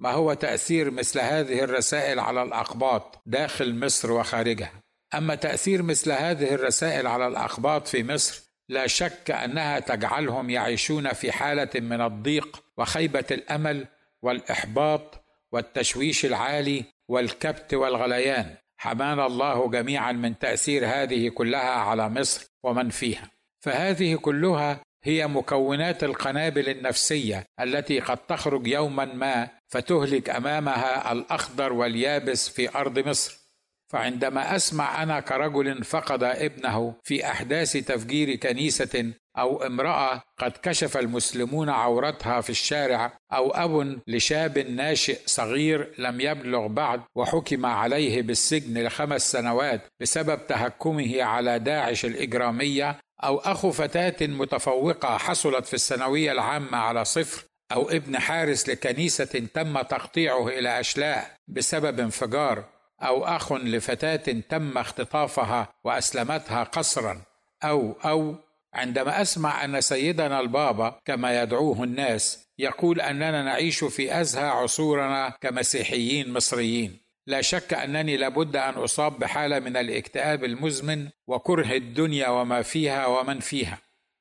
ما 0.01 0.11
هو 0.11 0.35
تأثير 0.35 0.91
مثل 0.91 1.21
هذه 1.21 1.65
الرسائل 1.65 2.21
على 2.21 2.43
الأقباط 2.43 3.23
داخل 3.27 3.75
مصر 3.75 4.13
وخارجها؟ 4.13 4.73
أما 5.15 5.35
تأثير 5.35 5.83
مثل 5.83 6.13
هذه 6.13 6.55
الرسائل 6.55 7.07
على 7.07 7.27
الأقباط 7.27 7.89
في 7.89 8.05
مصر 8.05 8.43
لا 8.69 8.87
شك 8.87 9.31
أنها 9.31 9.81
تجعلهم 9.81 10.51
يعيشون 10.51 11.13
في 11.13 11.33
حالة 11.33 11.71
من 11.75 12.01
الضيق 12.01 12.65
وخيبة 12.77 13.25
الأمل 13.31 13.87
والإحباط 14.23 15.25
والتشويش 15.53 16.25
العالي 16.25 16.85
والكبت 17.09 17.75
والغليان. 17.75 18.57
حمانا 18.77 19.27
الله 19.27 19.71
جميعا 19.71 20.13
من 20.13 20.39
تأثير 20.39 20.87
هذه 20.87 21.29
كلها 21.29 21.71
على 21.71 22.09
مصر 22.09 22.47
ومن 22.63 22.91
فيها. 22.91 23.31
فهذه 23.61 24.15
كلها 24.15 24.81
هي 25.05 25.27
مكونات 25.27 26.05
القنابل 26.05 26.69
النفسية 26.69 27.45
التي 27.61 28.01
قد 28.01 28.19
تخرج 28.19 28.67
يوما 28.67 29.05
ما 29.05 29.49
فتهلك 29.69 30.31
أمامها 30.31 31.13
الأخضر 31.13 31.73
واليابس 31.73 32.49
في 32.49 32.77
أرض 32.77 32.99
مصر. 32.99 33.43
فعندما 33.93 34.57
أسمع 34.57 35.03
أنا 35.03 35.21
كرجل 35.21 35.85
فقد 35.85 36.23
ابنه 36.23 36.95
في 37.05 37.27
أحداث 37.27 37.73
تفجير 37.73 38.35
كنيسة 38.35 39.13
أو 39.39 39.63
امرأة 39.63 40.23
قد 40.39 40.53
كشف 40.63 40.97
المسلمون 40.97 41.69
عورتها 41.69 42.41
في 42.41 42.51
الشارع 42.51 43.19
أو 43.33 43.51
أب 43.51 44.01
لشاب 44.07 44.59
ناشئ 44.59 45.19
صغير 45.27 45.95
لم 45.99 46.21
يبلغ 46.21 46.67
بعد 46.67 47.03
وحكم 47.17 47.67
عليه 47.67 48.23
بالسجن 48.23 48.87
لخمس 48.87 49.33
سنوات 49.33 49.81
بسبب 50.01 50.47
تهكمه 50.47 51.23
على 51.23 51.59
داعش 51.59 52.05
الإجرامية 52.05 52.99
أو 53.25 53.39
أخو 53.39 53.71
فتاة 53.71 54.27
متفوقة 54.27 55.19
حصلت 55.19 55.67
في 55.67 55.75
الثانوية 55.75 56.33
العامة 56.33 56.79
على 56.79 57.05
صفر 57.05 57.45
أو 57.73 57.91
ابن 57.91 58.19
حارس 58.19 58.69
لكنيسة 58.69 59.49
تم 59.55 59.83
تقطيعه 59.83 60.49
إلى 60.49 60.81
أشلاء 60.81 61.37
بسبب 61.49 62.01
انفجار 62.01 62.65
أو 63.03 63.25
أخ 63.25 63.53
لفتاة 63.53 64.41
تم 64.49 64.79
اختطافها 64.79 65.69
وأسلمتها 65.85 66.63
قسرا 66.63 67.23
أو 67.65 67.97
أو 68.05 68.35
عندما 68.75 69.23
أسمع 69.23 69.65
أن 69.65 69.81
سيدنا 69.81 70.41
البابا 70.41 70.99
كما 71.05 71.43
يدعوه 71.43 71.85
الناس 71.85 72.47
يقول 72.59 73.01
أننا 73.01 73.43
نعيش 73.43 73.85
في 73.85 74.21
أزهى 74.21 74.49
عصورنا 74.49 75.35
كمسيحيين 75.41 76.33
مصريين. 76.33 77.02
لا 77.27 77.41
شك 77.41 77.75
أنني 77.75 78.17
لابد 78.17 78.57
أن 78.57 78.75
أصاب 78.75 79.19
بحالة 79.19 79.59
من 79.59 79.77
الاكتئاب 79.77 80.45
المزمن 80.45 81.09
وكره 81.27 81.73
الدنيا 81.73 82.29
وما 82.29 82.63
فيها 82.63 83.07
ومن 83.07 83.41
فيها 83.41 83.79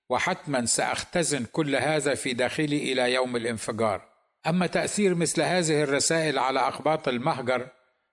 وحتما 0.09 0.65
سأختزن 0.65 1.45
كل 1.45 1.75
هذا 1.75 2.15
في 2.15 2.33
داخلي 2.33 2.91
إلى 2.91 3.13
يوم 3.13 3.35
الانفجار. 3.35 4.01
أما 4.47 4.67
تأثير 4.67 5.15
مثل 5.15 5.41
هذه 5.41 5.83
الرسائل 5.83 6.39
على 6.39 6.59
اقباط 6.59 7.07
المهجر 7.07 7.67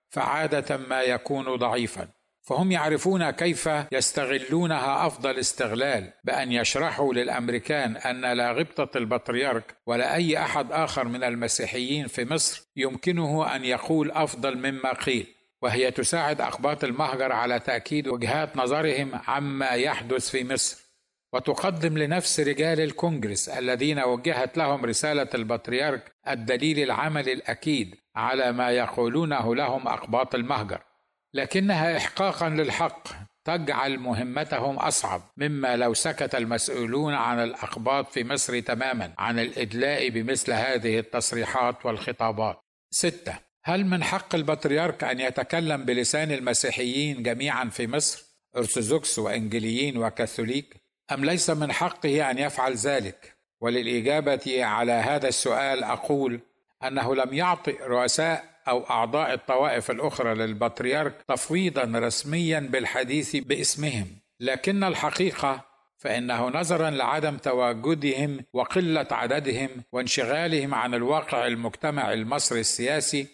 فعادة 0.09 0.77
ما 0.77 1.01
يكون 1.01 1.55
ضعيفا. 1.55 2.07
فهم 2.49 2.71
يعرفون 2.71 3.29
كيف 3.29 3.69
يستغلونها 3.91 5.07
أفضل 5.07 5.39
استغلال 5.39 6.13
بأن 6.23 6.51
يشرحوا 6.51 7.13
للأمريكان 7.13 7.97
أن 7.97 8.37
لا 8.37 8.51
غبطة 8.51 8.97
البطريرك 8.97 9.75
ولا 9.87 10.15
أي 10.15 10.37
أحد 10.37 10.71
آخر 10.71 11.07
من 11.07 11.23
المسيحيين 11.23 12.07
في 12.07 12.25
مصر 12.25 12.61
يمكنه 12.75 13.55
أن 13.55 13.65
يقول 13.65 14.11
أفضل 14.11 14.57
مما 14.57 14.93
قيل. 14.93 15.27
وهي 15.61 15.91
تساعد 15.91 16.41
اقباط 16.41 16.83
المهجر 16.83 17.31
على 17.31 17.59
تأكيد 17.59 18.07
وجهات 18.07 18.57
نظرهم 18.57 19.11
عما 19.27 19.69
يحدث 19.69 20.29
في 20.29 20.43
مصر. 20.43 20.89
وتقدم 21.33 21.97
لنفس 21.97 22.39
رجال 22.39 22.79
الكونجرس 22.79 23.49
الذين 23.49 23.99
وجهت 23.99 24.57
لهم 24.57 24.85
رسالة 24.85 25.29
البطريرك 25.35 26.11
الدليل 26.27 26.79
العملي 26.79 27.33
الأكيد 27.33 27.95
على 28.15 28.51
ما 28.51 28.69
يقولونه 28.71 29.55
لهم 29.55 29.87
اقباط 29.87 30.35
المهجر. 30.35 30.88
لكنها 31.33 31.97
احقاقا 31.97 32.49
للحق 32.49 33.07
تجعل 33.45 33.97
مهمتهم 33.97 34.75
أصعب 34.75 35.21
مما 35.37 35.75
لو 35.75 35.93
سكت 35.93 36.35
المسؤولون 36.35 37.13
عن 37.13 37.39
الأقباط 37.39 38.11
في 38.11 38.23
مصر 38.23 38.59
تماما 38.59 39.13
عن 39.17 39.39
الإدلاء 39.39 40.09
بمثل 40.09 40.51
هذه 40.51 40.99
التصريحات 40.99 41.85
والخطابات. 41.85 42.59
ستة. 42.91 43.39
هل 43.63 43.85
من 43.85 44.03
حق 44.03 44.35
البطريرك 44.35 45.03
أن 45.03 45.19
يتكلم 45.19 45.85
بلسان 45.85 46.31
المسيحيين 46.31 47.23
جميعا 47.23 47.65
في 47.65 47.87
مصر 47.87 48.25
أرثوذكس 48.57 49.19
وإنجليين 49.19 49.97
وكاثوليك؟ 49.97 50.75
أم 51.11 51.25
ليس 51.25 51.49
من 51.49 51.71
حقه 51.71 52.31
أن 52.31 52.37
يفعل 52.37 52.75
ذلك؟ 52.75 53.37
وللإجابة 53.61 54.65
على 54.65 54.91
هذا 54.91 55.27
السؤال 55.27 55.83
أقول 55.83 56.39
أنه 56.83 57.15
لم 57.15 57.33
يعطي 57.33 57.71
رؤساء 57.71 58.48
أو 58.67 58.89
أعضاء 58.89 59.33
الطوائف 59.33 59.91
الأخرى 59.91 60.33
للبطريرك 60.33 61.13
تفويضا 61.27 61.99
رسميا 61.99 62.59
بالحديث 62.59 63.35
باسمهم. 63.35 64.07
لكن 64.39 64.83
الحقيقة 64.83 65.65
فإنه 65.97 66.49
نظرا 66.49 66.89
لعدم 66.89 67.37
تواجدهم 67.37 68.39
وقلة 68.53 69.07
عددهم 69.11 69.69
وانشغالهم 69.91 70.73
عن 70.73 70.93
الواقع 70.93 71.47
المجتمع 71.47 72.13
المصري 72.13 72.59
السياسي 72.59 73.27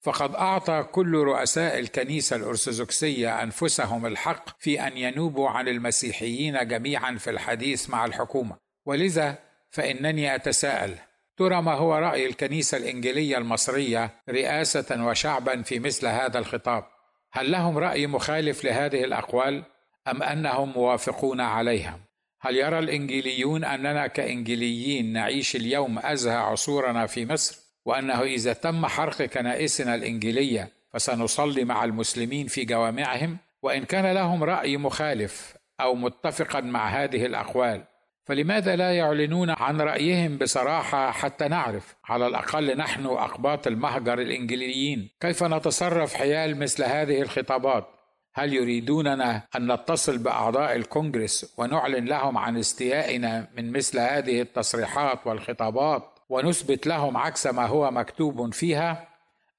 فقد 0.00 0.34
أعطى 0.34 0.82
كل 0.92 1.14
رؤساء 1.14 1.78
الكنيسة 1.78 2.36
الأرثوذكسية 2.36 3.42
أنفسهم 3.42 4.06
الحق 4.06 4.60
في 4.60 4.86
أن 4.86 4.96
ينوبوا 4.96 5.48
عن 5.48 5.68
المسيحيين 5.68 6.68
جميعا 6.68 7.16
في 7.16 7.30
الحديث 7.30 7.90
مع 7.90 8.04
الحكومة. 8.04 8.56
ولذا 8.86 9.38
فإنني 9.70 10.34
أتساءل 10.34 10.94
ترى 11.36 11.62
ما 11.62 11.74
هو 11.74 11.94
رأي 11.94 12.26
الكنيسة 12.26 12.78
الإنجيلية 12.78 13.38
المصرية 13.38 14.10
رئاسة 14.28 15.06
وشعبا 15.06 15.62
في 15.62 15.78
مثل 15.78 16.06
هذا 16.06 16.38
الخطاب؟ 16.38 16.84
هل 17.32 17.50
لهم 17.50 17.78
رأي 17.78 18.06
مخالف 18.06 18.64
لهذه 18.64 19.04
الأقوال 19.04 19.64
أم 20.08 20.22
أنهم 20.22 20.72
موافقون 20.72 21.40
عليها؟ 21.40 21.98
هل 22.40 22.56
يرى 22.56 22.78
الإنجيليون 22.78 23.64
أننا 23.64 24.06
كإنجيليين 24.06 25.12
نعيش 25.12 25.56
اليوم 25.56 25.98
أزهى 25.98 26.36
عصورنا 26.36 27.06
في 27.06 27.26
مصر؟ 27.26 27.58
وأنه 27.84 28.22
إذا 28.22 28.52
تم 28.52 28.86
حرق 28.86 29.22
كنائسنا 29.22 29.94
الإنجيلية 29.94 30.72
فسنصلي 30.92 31.64
مع 31.64 31.84
المسلمين 31.84 32.46
في 32.46 32.64
جوامعهم؟ 32.64 33.38
وإن 33.62 33.84
كان 33.84 34.14
لهم 34.14 34.44
رأي 34.44 34.76
مخالف 34.76 35.54
أو 35.80 35.94
متفقا 35.94 36.60
مع 36.60 36.88
هذه 36.88 37.26
الأقوال 37.26 37.84
فلماذا 38.24 38.76
لا 38.76 38.92
يعلنون 38.92 39.50
عن 39.50 39.80
رأيهم 39.80 40.38
بصراحة 40.38 41.10
حتى 41.10 41.48
نعرف؟ 41.48 41.96
على 42.04 42.26
الأقل 42.26 42.76
نحن 42.76 43.06
أقباط 43.06 43.66
المهجر 43.66 44.18
الانجليين 44.18 45.08
كيف 45.20 45.44
نتصرف 45.44 46.14
حيال 46.14 46.58
مثل 46.58 46.84
هذه 46.84 47.22
الخطابات؟ 47.22 47.86
هل 48.34 48.54
يريدوننا 48.54 49.42
أن 49.56 49.72
نتصل 49.72 50.18
بأعضاء 50.18 50.76
الكونغرس 50.76 51.54
ونعلن 51.58 52.04
لهم 52.04 52.38
عن 52.38 52.56
استيائنا 52.58 53.48
من 53.56 53.72
مثل 53.72 53.98
هذه 53.98 54.40
التصريحات 54.40 55.26
والخطابات 55.26 56.18
ونثبت 56.28 56.86
لهم 56.86 57.16
عكس 57.16 57.46
ما 57.46 57.66
هو 57.66 57.90
مكتوب 57.90 58.54
فيها؟ 58.54 59.08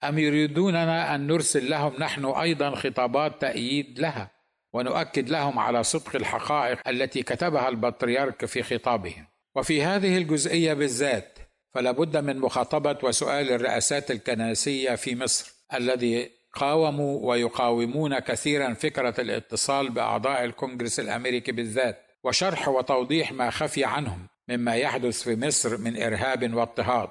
أم 0.04 0.20
يريدوننا 0.20 1.16
أن 1.16 1.28
نرسل 1.28 1.70
لهم 1.70 1.94
نحن 2.00 2.26
أيضا 2.26 2.76
خطابات 2.76 3.42
تأييد 3.42 4.00
لها؟ 4.00 4.32
ونؤكد 4.74 5.30
لهم 5.30 5.60
على 5.60 5.84
صدق 5.84 6.16
الحقائق 6.16 6.88
التي 6.88 7.24
كتبها 7.24 7.70
البطريرك 7.70 8.46
في 8.46 8.64
خطابه 8.64 9.16
وفي 9.56 9.84
هذه 9.84 10.18
الجزئية 10.18 10.74
بالذات 10.74 11.40
فلا 11.74 11.92
بد 11.92 12.18
من 12.18 12.40
مخاطبة 12.40 12.98
وسؤال 13.04 13.52
الرئاسات 13.52 14.12
الكنسية 14.12 14.96
في 14.96 15.16
مصر 15.16 15.54
الذي 15.74 16.32
قاوموا 16.54 17.30
ويقاومون 17.30 18.20
كثيرا 18.20 18.74
فكرة 18.74 19.22
الاتصال 19.22 19.90
بأعضاء 19.90 20.44
الكونغرس 20.44 21.00
الأمريكي 21.00 21.52
بالذات 21.52 22.00
وشرح 22.24 22.68
وتوضيح 22.68 23.32
ما 23.32 23.50
خفي 23.50 23.86
عنهم 23.86 24.28
مما 24.50 24.76
يحدث 24.76 25.24
في 25.24 25.36
مصر 25.36 25.78
من 25.78 26.02
إرهاب 26.02 26.54
واضطهاد. 26.54 27.10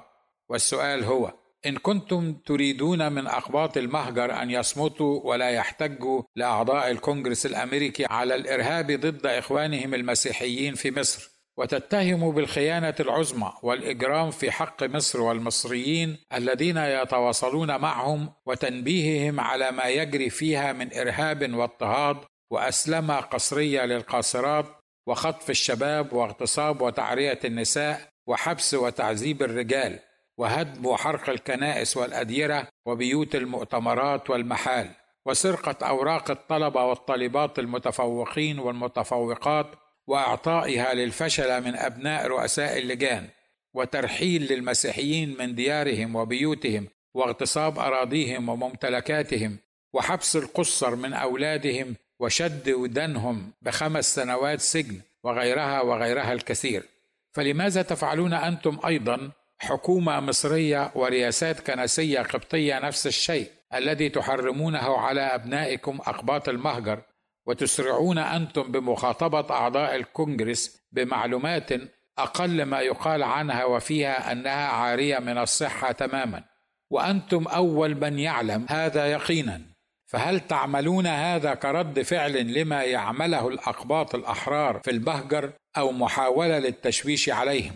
والسؤال 0.49 1.03
هو 1.03 1.33
إن 1.65 1.77
كنتم 1.77 2.33
تريدون 2.33 3.11
من 3.11 3.27
اقباط 3.27 3.77
المهجر 3.77 4.41
أن 4.41 4.51
يصمتوا 4.51 5.21
ولا 5.23 5.49
يحتجوا 5.49 6.21
لأعضاء 6.35 6.91
الكونغرس 6.91 7.45
الأمريكي 7.45 8.05
على 8.05 8.35
الإرهاب 8.35 8.91
ضد 8.91 9.25
إخوانهم 9.25 9.93
المسيحيين 9.93 10.75
في 10.75 10.91
مصر 10.91 11.33
وتتهموا 11.57 12.33
بالخيانة 12.33 12.95
العظمى 12.99 13.53
والإجرام 13.63 14.31
في 14.31 14.51
حق 14.51 14.83
مصر 14.83 15.21
والمصريين 15.21 16.17
الذين 16.33 16.77
يتواصلون 16.77 17.77
معهم 17.77 18.33
وتنبيههم 18.45 19.39
على 19.39 19.71
ما 19.71 19.85
يجري 19.85 20.29
فيها 20.29 20.73
من 20.73 20.93
إرهاب 20.93 21.53
واضطهاد 21.53 22.17
وأسلمة 22.51 23.15
قسريه 23.19 23.85
للقاصرات 23.85 24.65
وخطف 25.07 25.49
الشباب 25.49 26.13
واغتصاب 26.13 26.81
وتعرية 26.81 27.39
النساء 27.45 28.09
وحبس 28.27 28.73
وتعذيب 28.73 29.43
الرجال. 29.43 29.99
وهدم 30.37 30.85
وحرق 30.85 31.29
الكنائس 31.29 31.97
والأديرة 31.97 32.67
وبيوت 32.85 33.35
المؤتمرات 33.35 34.29
والمحال 34.29 34.89
وسرقة 35.25 35.87
أوراق 35.87 36.31
الطلبة 36.31 36.85
والطالبات 36.85 37.59
المتفوقين 37.59 38.59
والمتفوقات 38.59 39.67
وإعطائها 40.07 40.93
للفشل 40.93 41.63
من 41.63 41.75
أبناء 41.75 42.27
رؤساء 42.27 42.77
اللجان 42.77 43.27
وترحيل 43.73 44.53
للمسيحيين 44.53 45.35
من 45.39 45.55
ديارهم 45.55 46.15
وبيوتهم 46.15 46.87
واغتصاب 47.13 47.79
أراضيهم 47.79 48.49
وممتلكاتهم 48.49 49.57
وحبس 49.93 50.35
القصر 50.35 50.95
من 50.95 51.13
أولادهم 51.13 51.95
وشد 52.19 52.69
ودنهم 52.69 53.51
بخمس 53.61 54.15
سنوات 54.15 54.61
سجن 54.61 55.01
وغيرها 55.23 55.81
وغيرها 55.81 56.33
الكثير. 56.33 56.83
فلماذا 57.31 57.81
تفعلون 57.81 58.33
أنتم 58.33 58.79
أيضا 58.85 59.31
حكومة 59.63 60.19
مصرية 60.19 60.91
ورياسات 60.95 61.59
كنسية 61.59 62.19
قبطية 62.19 62.79
نفس 62.79 63.07
الشيء 63.07 63.47
الذي 63.73 64.09
تحرمونه 64.09 64.97
على 64.97 65.21
أبنائكم 65.21 65.99
أقباط 66.05 66.49
المهجر 66.49 67.01
وتسرعون 67.45 68.17
أنتم 68.17 68.71
بمخاطبة 68.71 69.55
أعضاء 69.55 69.95
الكونغرس 69.95 70.81
بمعلومات 70.91 71.69
أقل 72.17 72.63
ما 72.63 72.79
يقال 72.79 73.23
عنها 73.23 73.65
وفيها 73.65 74.31
أنها 74.31 74.67
عارية 74.67 75.19
من 75.19 75.37
الصحة 75.37 75.91
تماما. 75.91 76.43
وأنتم 76.89 77.47
أول 77.47 77.95
من 77.95 78.19
يعلم 78.19 78.65
هذا 78.69 79.05
يقينا. 79.05 79.61
فهل 80.05 80.39
تعملون 80.39 81.07
هذا 81.07 81.53
كرد 81.53 82.01
فعل 82.01 82.53
لما 82.53 82.83
يعمله 82.83 83.47
الأقباط 83.47 84.15
الأحرار 84.15 84.81
في 84.83 84.91
البهجر 84.91 85.51
أو 85.77 85.91
محاولة 85.91 86.59
للتشويش 86.59 87.29
عليهم؟ 87.29 87.73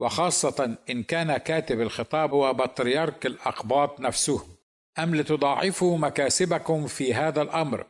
وخاصة 0.00 0.76
إن 0.90 1.02
كان 1.02 1.36
كاتب 1.36 1.80
الخطاب 1.80 2.34
هو 2.34 2.52
بطريرك 2.54 3.26
الأقباط 3.26 4.00
نفسه. 4.00 4.42
أم 4.98 5.14
لتضاعفوا 5.14 5.98
مكاسبكم 5.98 6.86
في 6.86 7.14
هذا 7.14 7.42
الأمر؟ 7.42 7.86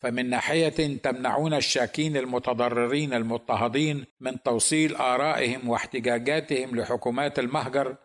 فمن 0.00 0.30
ناحية 0.30 0.96
تمنعون 0.96 1.54
الشاكين 1.54 2.16
المتضررين 2.16 3.14
المضطهدين 3.14 4.04
من 4.20 4.42
توصيل 4.42 4.96
آرائهم 4.96 5.68
واحتجاجاتهم 5.68 6.76
لحكومات 6.76 7.38
المهجر 7.38 7.96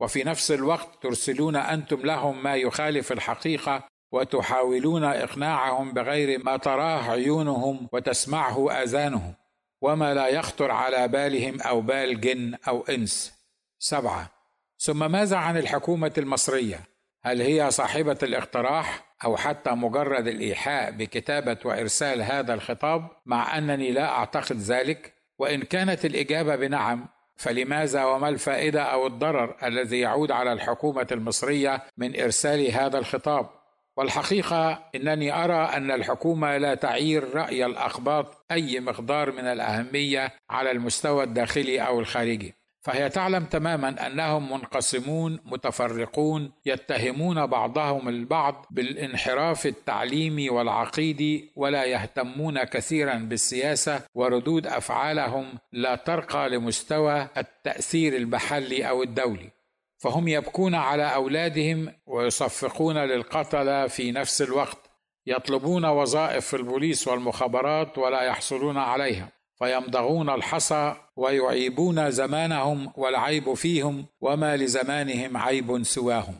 وفي 0.00 0.24
نفس 0.24 0.50
الوقت 0.50 1.02
ترسلون 1.02 1.56
أنتم 1.56 2.00
لهم 2.00 2.42
ما 2.42 2.56
يخالف 2.56 3.12
الحقيقة 3.12 3.84
وتحاولون 4.12 5.04
إقناعهم 5.04 5.92
بغير 5.92 6.44
ما 6.44 6.56
تراه 6.56 7.10
عيونهم 7.10 7.88
وتسمعه 7.92 8.72
آذانهم. 8.82 9.34
وما 9.80 10.14
لا 10.14 10.28
يخطر 10.28 10.70
على 10.70 11.08
بالهم 11.08 11.60
أو 11.60 11.80
بال 11.80 12.20
جن 12.20 12.54
أو 12.68 12.82
إنس. 12.82 13.32
سبعة. 13.78 14.30
ثم 14.78 15.10
ماذا 15.10 15.36
عن 15.36 15.56
الحكومة 15.56 16.12
المصرية؟ 16.18 16.80
هل 17.22 17.42
هي 17.42 17.70
صاحبة 17.70 18.18
الاقتراح 18.22 19.14
أو 19.24 19.36
حتى 19.36 19.70
مجرد 19.70 20.26
الإيحاء 20.26 20.90
بكتابة 20.90 21.58
وإرسال 21.64 22.22
هذا 22.22 22.54
الخطاب 22.54 23.08
مع 23.26 23.58
أنني 23.58 23.92
لا 23.92 24.08
أعتقد 24.08 24.56
ذلك؟ 24.56 25.14
وإن 25.38 25.62
كانت 25.62 26.04
الإجابة 26.04 26.56
بنعم 26.56 27.06
فلماذا 27.36 28.04
وما 28.04 28.28
الفائدة 28.28 28.82
أو 28.82 29.06
الضرر 29.06 29.56
الذي 29.62 30.00
يعود 30.00 30.30
على 30.30 30.52
الحكومة 30.52 31.06
المصرية 31.12 31.82
من 31.96 32.20
إرسال 32.20 32.70
هذا 32.70 32.98
الخطاب؟ 32.98 33.57
والحقيقة 33.98 34.78
إنني 34.94 35.44
أرى 35.44 35.76
أن 35.76 35.90
الحكومة 35.90 36.56
لا 36.56 36.74
تعير 36.74 37.34
رأي 37.34 37.66
الاخباط 37.66 38.44
أي 38.50 38.80
مقدار 38.80 39.32
من 39.32 39.44
الأهمية 39.44 40.32
على 40.50 40.70
المستوى 40.70 41.24
الداخلي 41.24 41.80
أو 41.80 42.00
الخارجي. 42.00 42.54
فهي 42.80 43.08
تعلم 43.08 43.44
تماما 43.44 44.06
أنهم 44.06 44.52
منقسمون 44.52 45.38
متفرقون 45.44 46.52
يتهمون 46.66 47.46
بعضهم 47.46 48.08
البعض 48.08 48.66
بالانحراف 48.70 49.66
التعليمي 49.66 50.50
والعقيدي 50.50 51.52
ولا 51.56 51.84
يهتمون 51.84 52.64
كثيرا 52.64 53.14
بالسياسة 53.14 54.00
وردود 54.14 54.66
أفعالهم 54.66 55.46
لا 55.72 55.94
ترقى 55.94 56.48
لمستوى 56.48 57.28
التأثير 57.36 58.16
المحلي 58.16 58.88
أو 58.88 59.02
الدولي. 59.02 59.57
فهم 59.98 60.28
يبكون 60.28 60.74
على 60.74 61.14
أولادهم 61.14 61.94
ويصفقون 62.06 62.98
للقتلة 62.98 63.86
في 63.86 64.12
نفس 64.12 64.42
الوقت 64.42 64.78
يطلبون 65.26 65.84
وظائف 65.84 66.46
في 66.46 66.56
البوليس 66.56 67.08
والمخابرات 67.08 67.98
ولا 67.98 68.22
يحصلون 68.22 68.76
عليها 68.76 69.32
فيمضغون 69.58 70.30
الحصى 70.30 70.96
ويعيبون 71.16 72.10
زمانهم 72.10 72.92
والعيب 72.96 73.54
فيهم 73.54 74.06
وما 74.20 74.56
لزمانهم 74.56 75.36
عيب 75.36 75.82
سواهم. 75.82 76.34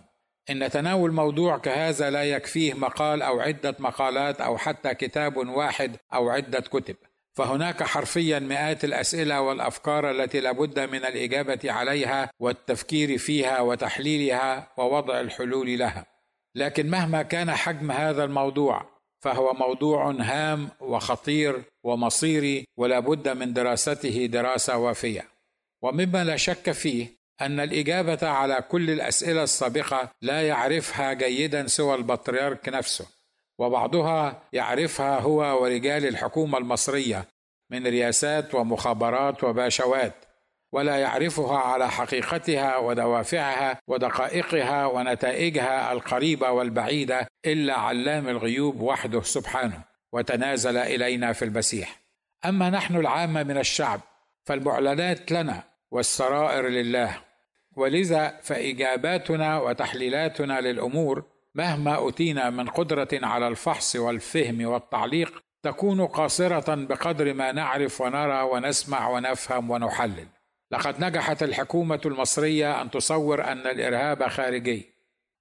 إن 0.50 0.70
تناول 0.70 1.12
موضوع 1.12 1.58
كهذا 1.58 2.10
لا 2.10 2.24
يكفيه 2.24 2.74
مقال 2.74 3.22
أو 3.22 3.40
عدة 3.40 3.76
مقالات 3.78 4.40
أو 4.40 4.56
حتى 4.56 4.94
كتاب 4.94 5.36
واحد 5.36 5.96
أو 6.14 6.28
عدة 6.28 6.60
كتب. 6.60 6.96
فهناك 7.38 7.82
حرفيا 7.82 8.38
مئات 8.38 8.84
الأسئلة 8.84 9.40
والأفكار 9.40 10.10
التي 10.10 10.40
لابد 10.40 10.78
من 10.80 11.04
الإجابة 11.04 11.58
عليها 11.64 12.30
والتفكير 12.40 13.18
فيها 13.18 13.60
وتحليلها 13.60 14.72
ووضع 14.76 15.20
الحلول 15.20 15.78
لها. 15.78 16.06
لكن 16.54 16.90
مهما 16.90 17.22
كان 17.22 17.50
حجم 17.50 17.90
هذا 17.90 18.24
الموضوع 18.24 18.86
فهو 19.20 19.52
موضوع 19.52 20.10
هام 20.10 20.68
وخطير 20.80 21.62
ومصيري 21.84 22.64
ولا 22.76 23.00
بد 23.00 23.28
من 23.28 23.52
دراسته 23.52 24.26
دراسة 24.26 24.76
وافية. 24.76 25.28
ومما 25.82 26.24
لا 26.24 26.36
شك 26.36 26.70
فيه 26.72 27.06
أن 27.40 27.60
الإجابة 27.60 28.28
على 28.28 28.64
كل 28.68 28.90
الأسئلة 28.90 29.42
السابقة 29.42 30.10
لا 30.22 30.48
يعرفها 30.48 31.12
جيدا 31.12 31.66
سوى 31.66 31.94
البطريرك 31.94 32.68
نفسه. 32.68 33.17
وبعضها 33.58 34.42
يعرفها 34.52 35.20
هو 35.20 35.62
ورجال 35.62 36.06
الحكومة 36.06 36.58
المصرية 36.58 37.24
من 37.70 37.86
رياسات 37.86 38.54
ومخابرات 38.54 39.44
وباشوات 39.44 40.14
ولا 40.72 40.96
يعرفها 40.96 41.58
على 41.58 41.90
حقيقتها 41.90 42.76
ودوافعها 42.76 43.80
ودقائقها 43.88 44.86
ونتائجها 44.86 45.92
القريبة 45.92 46.50
والبعيدة 46.50 47.26
إلا 47.46 47.74
علام 47.74 48.28
الغيوب 48.28 48.80
وحده 48.80 49.22
سبحانه 49.22 49.80
وتنازل 50.12 50.76
إلينا 50.76 51.32
في 51.32 51.44
المسيح. 51.44 51.96
أما 52.44 52.70
نحن 52.70 52.96
العامة 52.96 53.42
من 53.42 53.58
الشعب 53.58 54.00
فالمعلنات 54.44 55.32
لنا 55.32 55.62
والسرائر 55.90 56.68
لله 56.68 57.16
ولذا 57.76 58.40
فإجاباتنا 58.42 59.58
وتحليلاتنا 59.60 60.60
للأمور 60.60 61.24
مهما 61.54 62.08
أتينا 62.08 62.50
من 62.50 62.68
قدرة 62.68 63.08
على 63.12 63.48
الفحص 63.48 63.96
والفهم 63.96 64.66
والتعليق 64.66 65.42
تكون 65.62 66.06
قاصرة 66.06 66.74
بقدر 66.74 67.34
ما 67.34 67.52
نعرف 67.52 68.00
ونرى 68.00 68.42
ونسمع 68.42 69.08
ونفهم 69.08 69.70
ونحلل. 69.70 70.26
لقد 70.72 71.04
نجحت 71.04 71.42
الحكومة 71.42 72.00
المصرية 72.06 72.82
أن 72.82 72.90
تصور 72.90 73.44
أن 73.44 73.66
الإرهاب 73.66 74.28
خارجي 74.28 74.86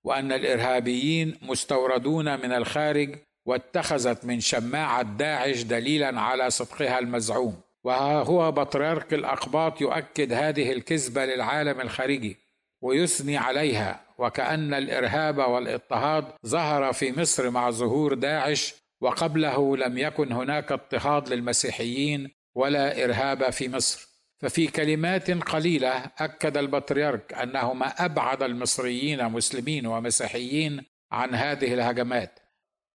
وأن 0.04 0.32
الإرهابيين 0.32 1.38
مستوردون 1.42 2.40
من 2.40 2.52
الخارج 2.52 3.16
واتخذت 3.46 4.26
من 4.26 4.40
شماعة 4.40 5.02
داعش 5.02 5.62
دليلا 5.62 6.22
على 6.22 6.50
صدقها 6.50 7.00
المزعوم. 7.00 7.62
وها 7.84 8.24
هو 8.24 8.52
بطريرك 8.52 9.14
الأقباط 9.14 9.82
يؤكد 9.82 10.34
هذه 10.34 10.72
الكذبة 10.72 11.26
للعالم 11.26 11.82
الخارجي 11.82 12.38
ويثني 12.82 13.38
عليها. 13.38 14.07
وكأن 14.18 14.74
الإرهاب 14.74 15.38
والاضطهاد 15.38 16.26
ظهر 16.46 16.94
في 16.94 17.20
مصر 17.20 17.50
مع 17.50 17.72
ظهور 17.72 18.14
داعش 18.14 18.74
وقبله 19.02 19.78
لم 19.78 19.98
يكن 19.98 20.32
هناك 20.32 20.72
اضطهاد 20.72 21.30
للمسيحيين 21.30 22.32
ولا 22.56 23.04
إرهاب 23.04 23.50
في 23.50 23.70
مصر. 23.70 24.08
ففي 24.40 24.68
كلمات 24.68 25.32
قليلة 25.32 26.12
أكد 26.18 26.58
البطريرك 26.58 27.34
انه 27.34 27.74
ما 27.74 28.06
أبعد 28.06 28.44
المصريين 28.44 29.26
مسلمين 29.30 29.88
ومسيحيين 29.88 30.84
عن 31.12 31.36
هذه 31.36 31.74
الهجمات. 31.74 32.40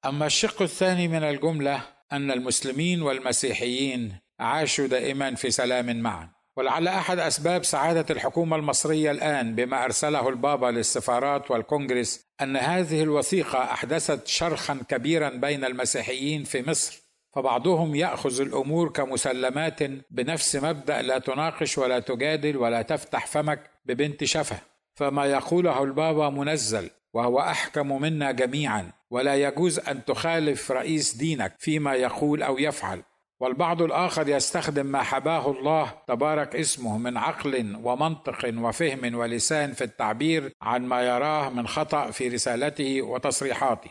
أما 0.04 0.26
الشق 0.26 0.62
الثاني 0.62 1.08
من 1.08 1.22
الجملة 1.22 1.82
أن 2.12 2.30
المسلمين 2.30 3.02
والمسيحيين 3.02 4.18
عاشوا 4.40 4.86
دائما 4.86 5.34
في 5.34 5.50
سلام 5.50 5.96
معا. 6.00 6.39
ولعل 6.60 6.88
أحد 6.88 7.18
أسباب 7.18 7.64
سعادة 7.64 8.06
الحكومة 8.10 8.56
المصرية 8.56 9.10
الآن 9.10 9.54
بما 9.54 9.84
أرسله 9.84 10.28
البابا 10.28 10.66
للسفارات 10.66 11.50
والكونغرس 11.50 12.26
أن 12.40 12.56
هذه 12.56 13.02
الوثيقة 13.02 13.64
أحدثت 13.64 14.26
شرخا 14.26 14.80
كبيرا 14.88 15.28
بين 15.28 15.64
المسيحيين 15.64 16.44
في 16.44 16.70
مصر 16.70 17.02
فبعضهم 17.34 17.94
يأخذ 17.94 18.40
الأمور 18.40 18.88
كمسلمات 18.88 19.82
بنفس 20.10 20.56
مبدأ 20.56 21.02
لا 21.02 21.18
تناقش 21.18 21.78
ولا 21.78 21.98
تجادل 21.98 22.56
ولا 22.56 22.82
تفتح 22.82 23.26
فمك 23.26 23.70
ببنت 23.84 24.24
شفه 24.24 24.58
فما 24.94 25.26
يقوله 25.26 25.82
البابا 25.82 26.30
منزل 26.30 26.90
وهو 27.12 27.40
أحكم 27.40 28.02
منا 28.02 28.32
جميعا 28.32 28.92
ولا 29.10 29.34
يجوز 29.34 29.78
أن 29.78 30.04
تخالف 30.04 30.72
رئيس 30.72 31.14
دينك 31.14 31.54
فيما 31.58 31.94
يقول 31.94 32.42
أو 32.42 32.58
يفعل. 32.58 33.02
والبعض 33.40 33.82
الآخر 33.82 34.28
يستخدم 34.28 34.86
ما 34.86 35.02
حباه 35.02 35.50
الله 35.50 35.92
تبارك 36.08 36.56
اسمه 36.56 36.98
من 36.98 37.16
عقل 37.16 37.80
ومنطق 37.82 38.54
وفهم 38.56 39.14
ولسان 39.14 39.72
في 39.72 39.84
التعبير 39.84 40.52
عن 40.62 40.82
ما 40.82 41.02
يراه 41.02 41.48
من 41.48 41.68
خطأ 41.68 42.10
في 42.10 42.28
رسالته 42.28 43.02
وتصريحاته. 43.02 43.90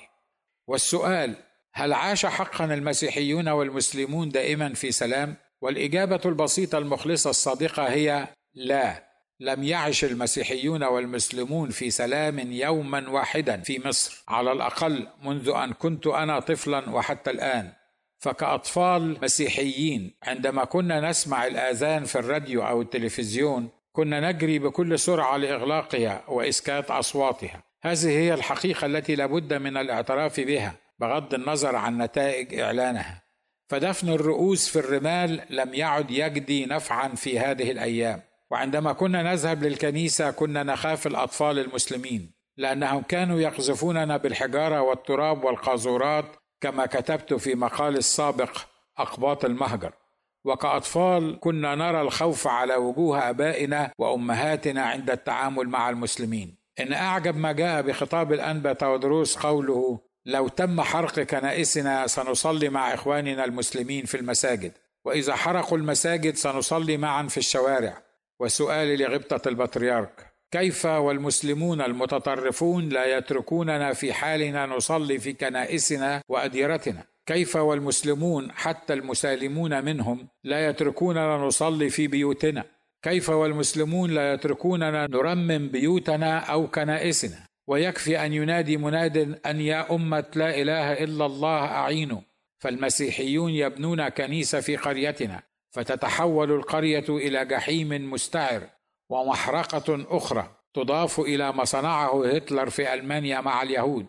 والسؤال 0.68 1.36
هل 1.74 1.94
عاش 1.94 2.26
حقا 2.26 2.66
المسيحيون 2.66 3.50
والمسلمون 3.50 4.30
دائما 4.30 4.74
في 4.74 4.92
سلام؟ 4.92 5.36
والإجابة 5.62 6.22
البسيطة 6.26 6.78
المخلصة 6.78 7.30
الصادقة 7.30 7.90
هي 7.90 8.28
لا. 8.54 9.10
لم 9.40 9.64
يعش 9.64 10.04
المسيحيون 10.04 10.84
والمسلمون 10.84 11.70
في 11.70 11.90
سلام 11.90 12.40
يوما 12.52 13.10
واحدا 13.10 13.58
في 13.58 13.88
مصر 13.88 14.24
على 14.28 14.52
الأقل 14.52 15.08
منذ 15.24 15.50
أن 15.50 15.74
كنت 15.74 16.08
أنا 16.08 16.40
طفلا 16.40 16.90
وحتى 16.90 17.32
الآن. 17.32 17.79
فكأطفال 18.20 19.18
مسيحيين. 19.22 20.14
عندما 20.24 20.66
كنا 20.66 21.10
نسمع 21.10 21.48
الآذان 21.48 22.04
في 22.04 22.20
الراديو 22.20 22.64
أو 22.64 22.82
التلفزيون 22.82 23.70
كنا 23.92 24.32
نجري 24.32 24.60
بكل 24.60 25.00
سرعة 25.00 25.38
لإغلاقها 25.38 26.24
وإسكات 26.28 26.92
أصواتها. 26.92 27.64
هذه 27.82 28.10
هي 28.10 28.34
الحقيقة 28.34 28.86
التي 28.86 29.16
لابد 29.16 29.54
من 29.54 29.78
الاعتراف 29.78 30.40
بها 30.40 30.76
بغض 31.00 31.34
النظر 31.34 31.76
عن 31.76 31.98
نتائج 31.98 32.60
إعلانها. 32.60 33.24
فدفن 33.70 34.10
الرؤوس 34.10 34.70
في 34.70 34.80
الرمال 34.80 35.42
لم 35.50 35.74
يعد 35.74 36.12
يجدي 36.12 36.66
نفعا 36.66 37.08
في 37.08 37.40
هذه 37.40 37.72
الأيام. 37.72 38.22
وعندما 38.52 38.94
كنا 38.94 39.24
نذهب 39.24 39.64
للكنيسة 39.64 40.32
كنا 40.32 40.64
نخاف 40.64 41.08
الأطفال 41.08 41.60
المسلمين 41.60 42.32
لأنهم 42.58 43.02
كانوا 43.02 43.40
يقذفوننا 43.40 44.18
بالحجارة 44.18 44.82
والتراب 44.82 45.44
والقاذورات 45.44 46.26
كما 46.62 46.86
كتبت 46.86 47.34
في 47.34 47.56
مقال 47.56 47.98
السابق 47.98 48.58
أقباط 48.98 49.46
المهجر. 49.46 49.94
وكأطفال 50.46 51.40
كنا 51.40 51.76
نرى 51.76 52.02
الخوف 52.02 52.48
على 52.48 52.76
وجوه 52.76 53.30
آبائنا 53.30 53.92
وأمهاتنا 53.98 54.82
عند 54.82 55.10
التعامل 55.10 55.70
مع 55.70 55.90
المسلمين. 55.90 56.56
إن 56.80 56.94
أعجب 56.94 57.38
ما 57.38 57.52
جاء 57.52 57.82
بخطاب 57.82 58.34
الانبا 58.34 58.74
تودروس 58.74 59.38
قوله 59.38 60.00
لو 60.26 60.48
تم 60.48 60.82
حرق 60.82 61.20
كنائسنا 61.20 62.08
سنصلي 62.08 62.70
مع 62.70 62.94
إخواننا 62.94 63.46
المسلمين 63.46 64.06
في 64.06 64.18
المساجد 64.18 64.72
وإذا 65.06 65.36
حرقوا 65.36 65.78
المساجد 65.78 66.36
سنصلي 66.36 66.98
معا 66.98 67.24
في 67.24 67.38
الشوارع. 67.38 68.04
وسؤالي 68.40 68.98
لغبطة 68.98 69.50
البطريرك. 69.50 70.29
كيف 70.52 70.86
والمسلمون 70.86 71.82
المتطرفون 71.82 72.90
لا 72.90 73.18
يتركوننا 73.18 73.94
في 73.94 74.14
حالنا 74.14 74.66
نصلي 74.66 75.20
في 75.20 75.34
كنائسنا 75.34 76.22
وأديرتنا؟ 76.30 77.04
كيف 77.26 77.56
والمسلمون 77.56 78.52
حتى 78.52 78.94
المسالمون 78.94 79.86
منهم 79.86 80.28
لا 80.44 80.70
يتركوننا 80.70 81.38
نصلي 81.38 81.90
في 81.90 82.08
بيوتنا؟ 82.08 82.64
كيف 83.04 83.30
والمسلمون 83.30 84.12
لا 84.12 84.34
يتركوننا 84.34 85.08
نرمم 85.08 85.68
بيوتنا 85.68 86.40
أو 86.40 86.68
كنائسنا؟ 86.68 87.46
ويكفي 87.68 88.26
أن 88.26 88.34
ينادي 88.34 88.78
مناد 88.78 89.40
أن 89.46 89.62
يا 89.62 89.96
أمة 89.96 90.26
لا 90.36 90.62
إله 90.62 90.94
إلا 90.94 91.26
الله 91.26 91.66
أعينوا. 91.66 92.22
فالمسيحيون 92.60 93.52
يبنون 93.52 94.10
كنيسة 94.10 94.60
في 94.60 94.76
قريتنا 94.76 95.44
فتتحول 95.72 96.52
القرية 96.52 97.06
إلى 97.10 97.46
جحيم 97.46 98.12
مستعر. 98.12 98.79
ومحرقة 99.10 100.06
أخرى 100.10 100.56
تضاف 100.74 101.20
إلى 101.20 101.54
ما 101.54 101.66
صنعه 101.66 102.28
هتلر 102.28 102.70
في 102.70 102.94
ألمانيا 102.94 103.42
مع 103.42 103.62
اليهود. 103.62 104.06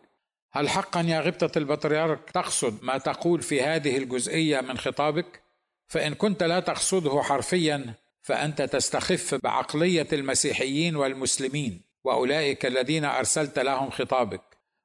هل 0.52 0.68
حقا 0.68 1.00
يا 1.00 1.20
غبطة 1.20 1.58
البطريرك 1.58 2.30
تقصد 2.30 2.84
ما 2.84 2.98
تقول 2.98 3.42
في 3.42 3.62
هذه 3.62 3.96
الجزئية 3.96 4.60
من 4.60 4.78
خطابك؟ 4.78 5.42
فإن 5.88 6.14
كنت 6.14 6.42
لا 6.42 6.60
تقصده 6.60 7.22
حرفيا 7.22 7.94
فأنت 8.22 8.62
تستخف 8.62 9.34
بعقلية 9.34 10.06
المسيحيين 10.12 10.96
والمسلمين 10.96 11.82
وأولئك 12.04 12.66
الذين 12.66 13.04
أرسلت 13.04 13.58
لهم 13.58 13.90
خطابك. 13.90 14.42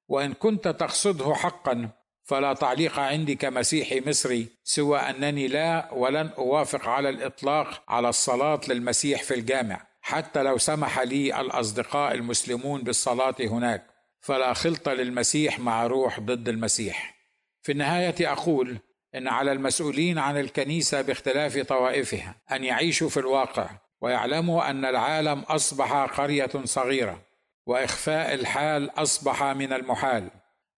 وإن 0.08 0.34
كنت 0.34 0.67
تقصده 0.67 1.34
حقا 1.34 1.89
فلا 2.23 2.54
تعليق 2.54 2.99
عندي 2.99 3.36
كمسيحي 3.36 4.04
مصري 4.08 4.47
سوى 4.63 4.99
أنني 4.99 5.47
لا 5.47 5.93
ولن 5.93 6.30
أوافق 6.38 6.88
على 6.88 7.10
الإطلاق 7.10 7.84
على 7.88 8.10
الصلاة 8.10 8.62
للمسيح 8.67 9.23
في 9.23 9.34
الجامع. 9.34 9.82
حتى 10.07 10.43
لو 10.43 10.57
سمح 10.57 10.99
لي 10.99 11.41
الأصدقاء 11.41 12.13
المسلمون 12.13 12.81
بالصلاة 12.81 13.35
هناك 13.39 13.85
فلا 14.19 14.53
خلط 14.53 14.89
للمسيح 14.89 15.59
مع 15.59 15.87
روح 15.87 16.19
ضد 16.19 16.49
المسيح. 16.49 17.15
في 17.61 17.71
النهاية 17.71 18.31
أقول 18.31 18.77
إن 19.15 19.27
على 19.27 19.51
المسؤولين 19.51 20.17
عن 20.17 20.39
الكنيسة 20.39 21.01
باختلاف 21.01 21.57
طوائفها 21.57 22.35
أن 22.51 22.63
يعيشوا 22.63 23.09
في 23.09 23.19
الواقع 23.19 23.69
ويعلموا 24.01 24.69
أن 24.69 24.85
العالم 24.85 25.39
أصبح 25.39 25.93
قرية 25.93 26.51
صغيرة 26.63 27.21
وإخفاء 27.65 28.33
الحال 28.33 28.89
أصبح 28.89 29.43
من 29.43 29.73
المحال 29.73 30.29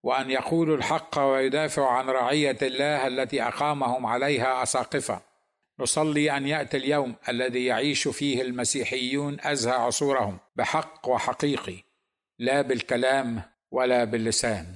وأن 0.03 0.31
يقولوا 0.31 0.77
الحق 0.77 1.19
ويدافعوا 1.19 1.87
عن 1.87 2.09
رعية 2.09 2.57
الله 2.61 3.07
التي 3.07 3.43
أقامهم 3.43 4.05
عليها 4.05 4.63
أساقفة. 4.63 5.26
نصلي 5.79 6.37
أن 6.37 6.47
يأتي 6.47 6.77
اليوم 6.77 7.15
الذي 7.29 7.65
يعيش 7.65 8.07
فيه 8.07 8.41
المسيحيون 8.41 9.37
أزهى 9.41 9.73
عصورهم 9.73 10.37
بحق 10.55 11.09
وحقيقي 11.09 11.83
لا 12.39 12.61
بالكلام 12.61 13.41
ولا 13.71 14.03
باللسان. 14.03 14.75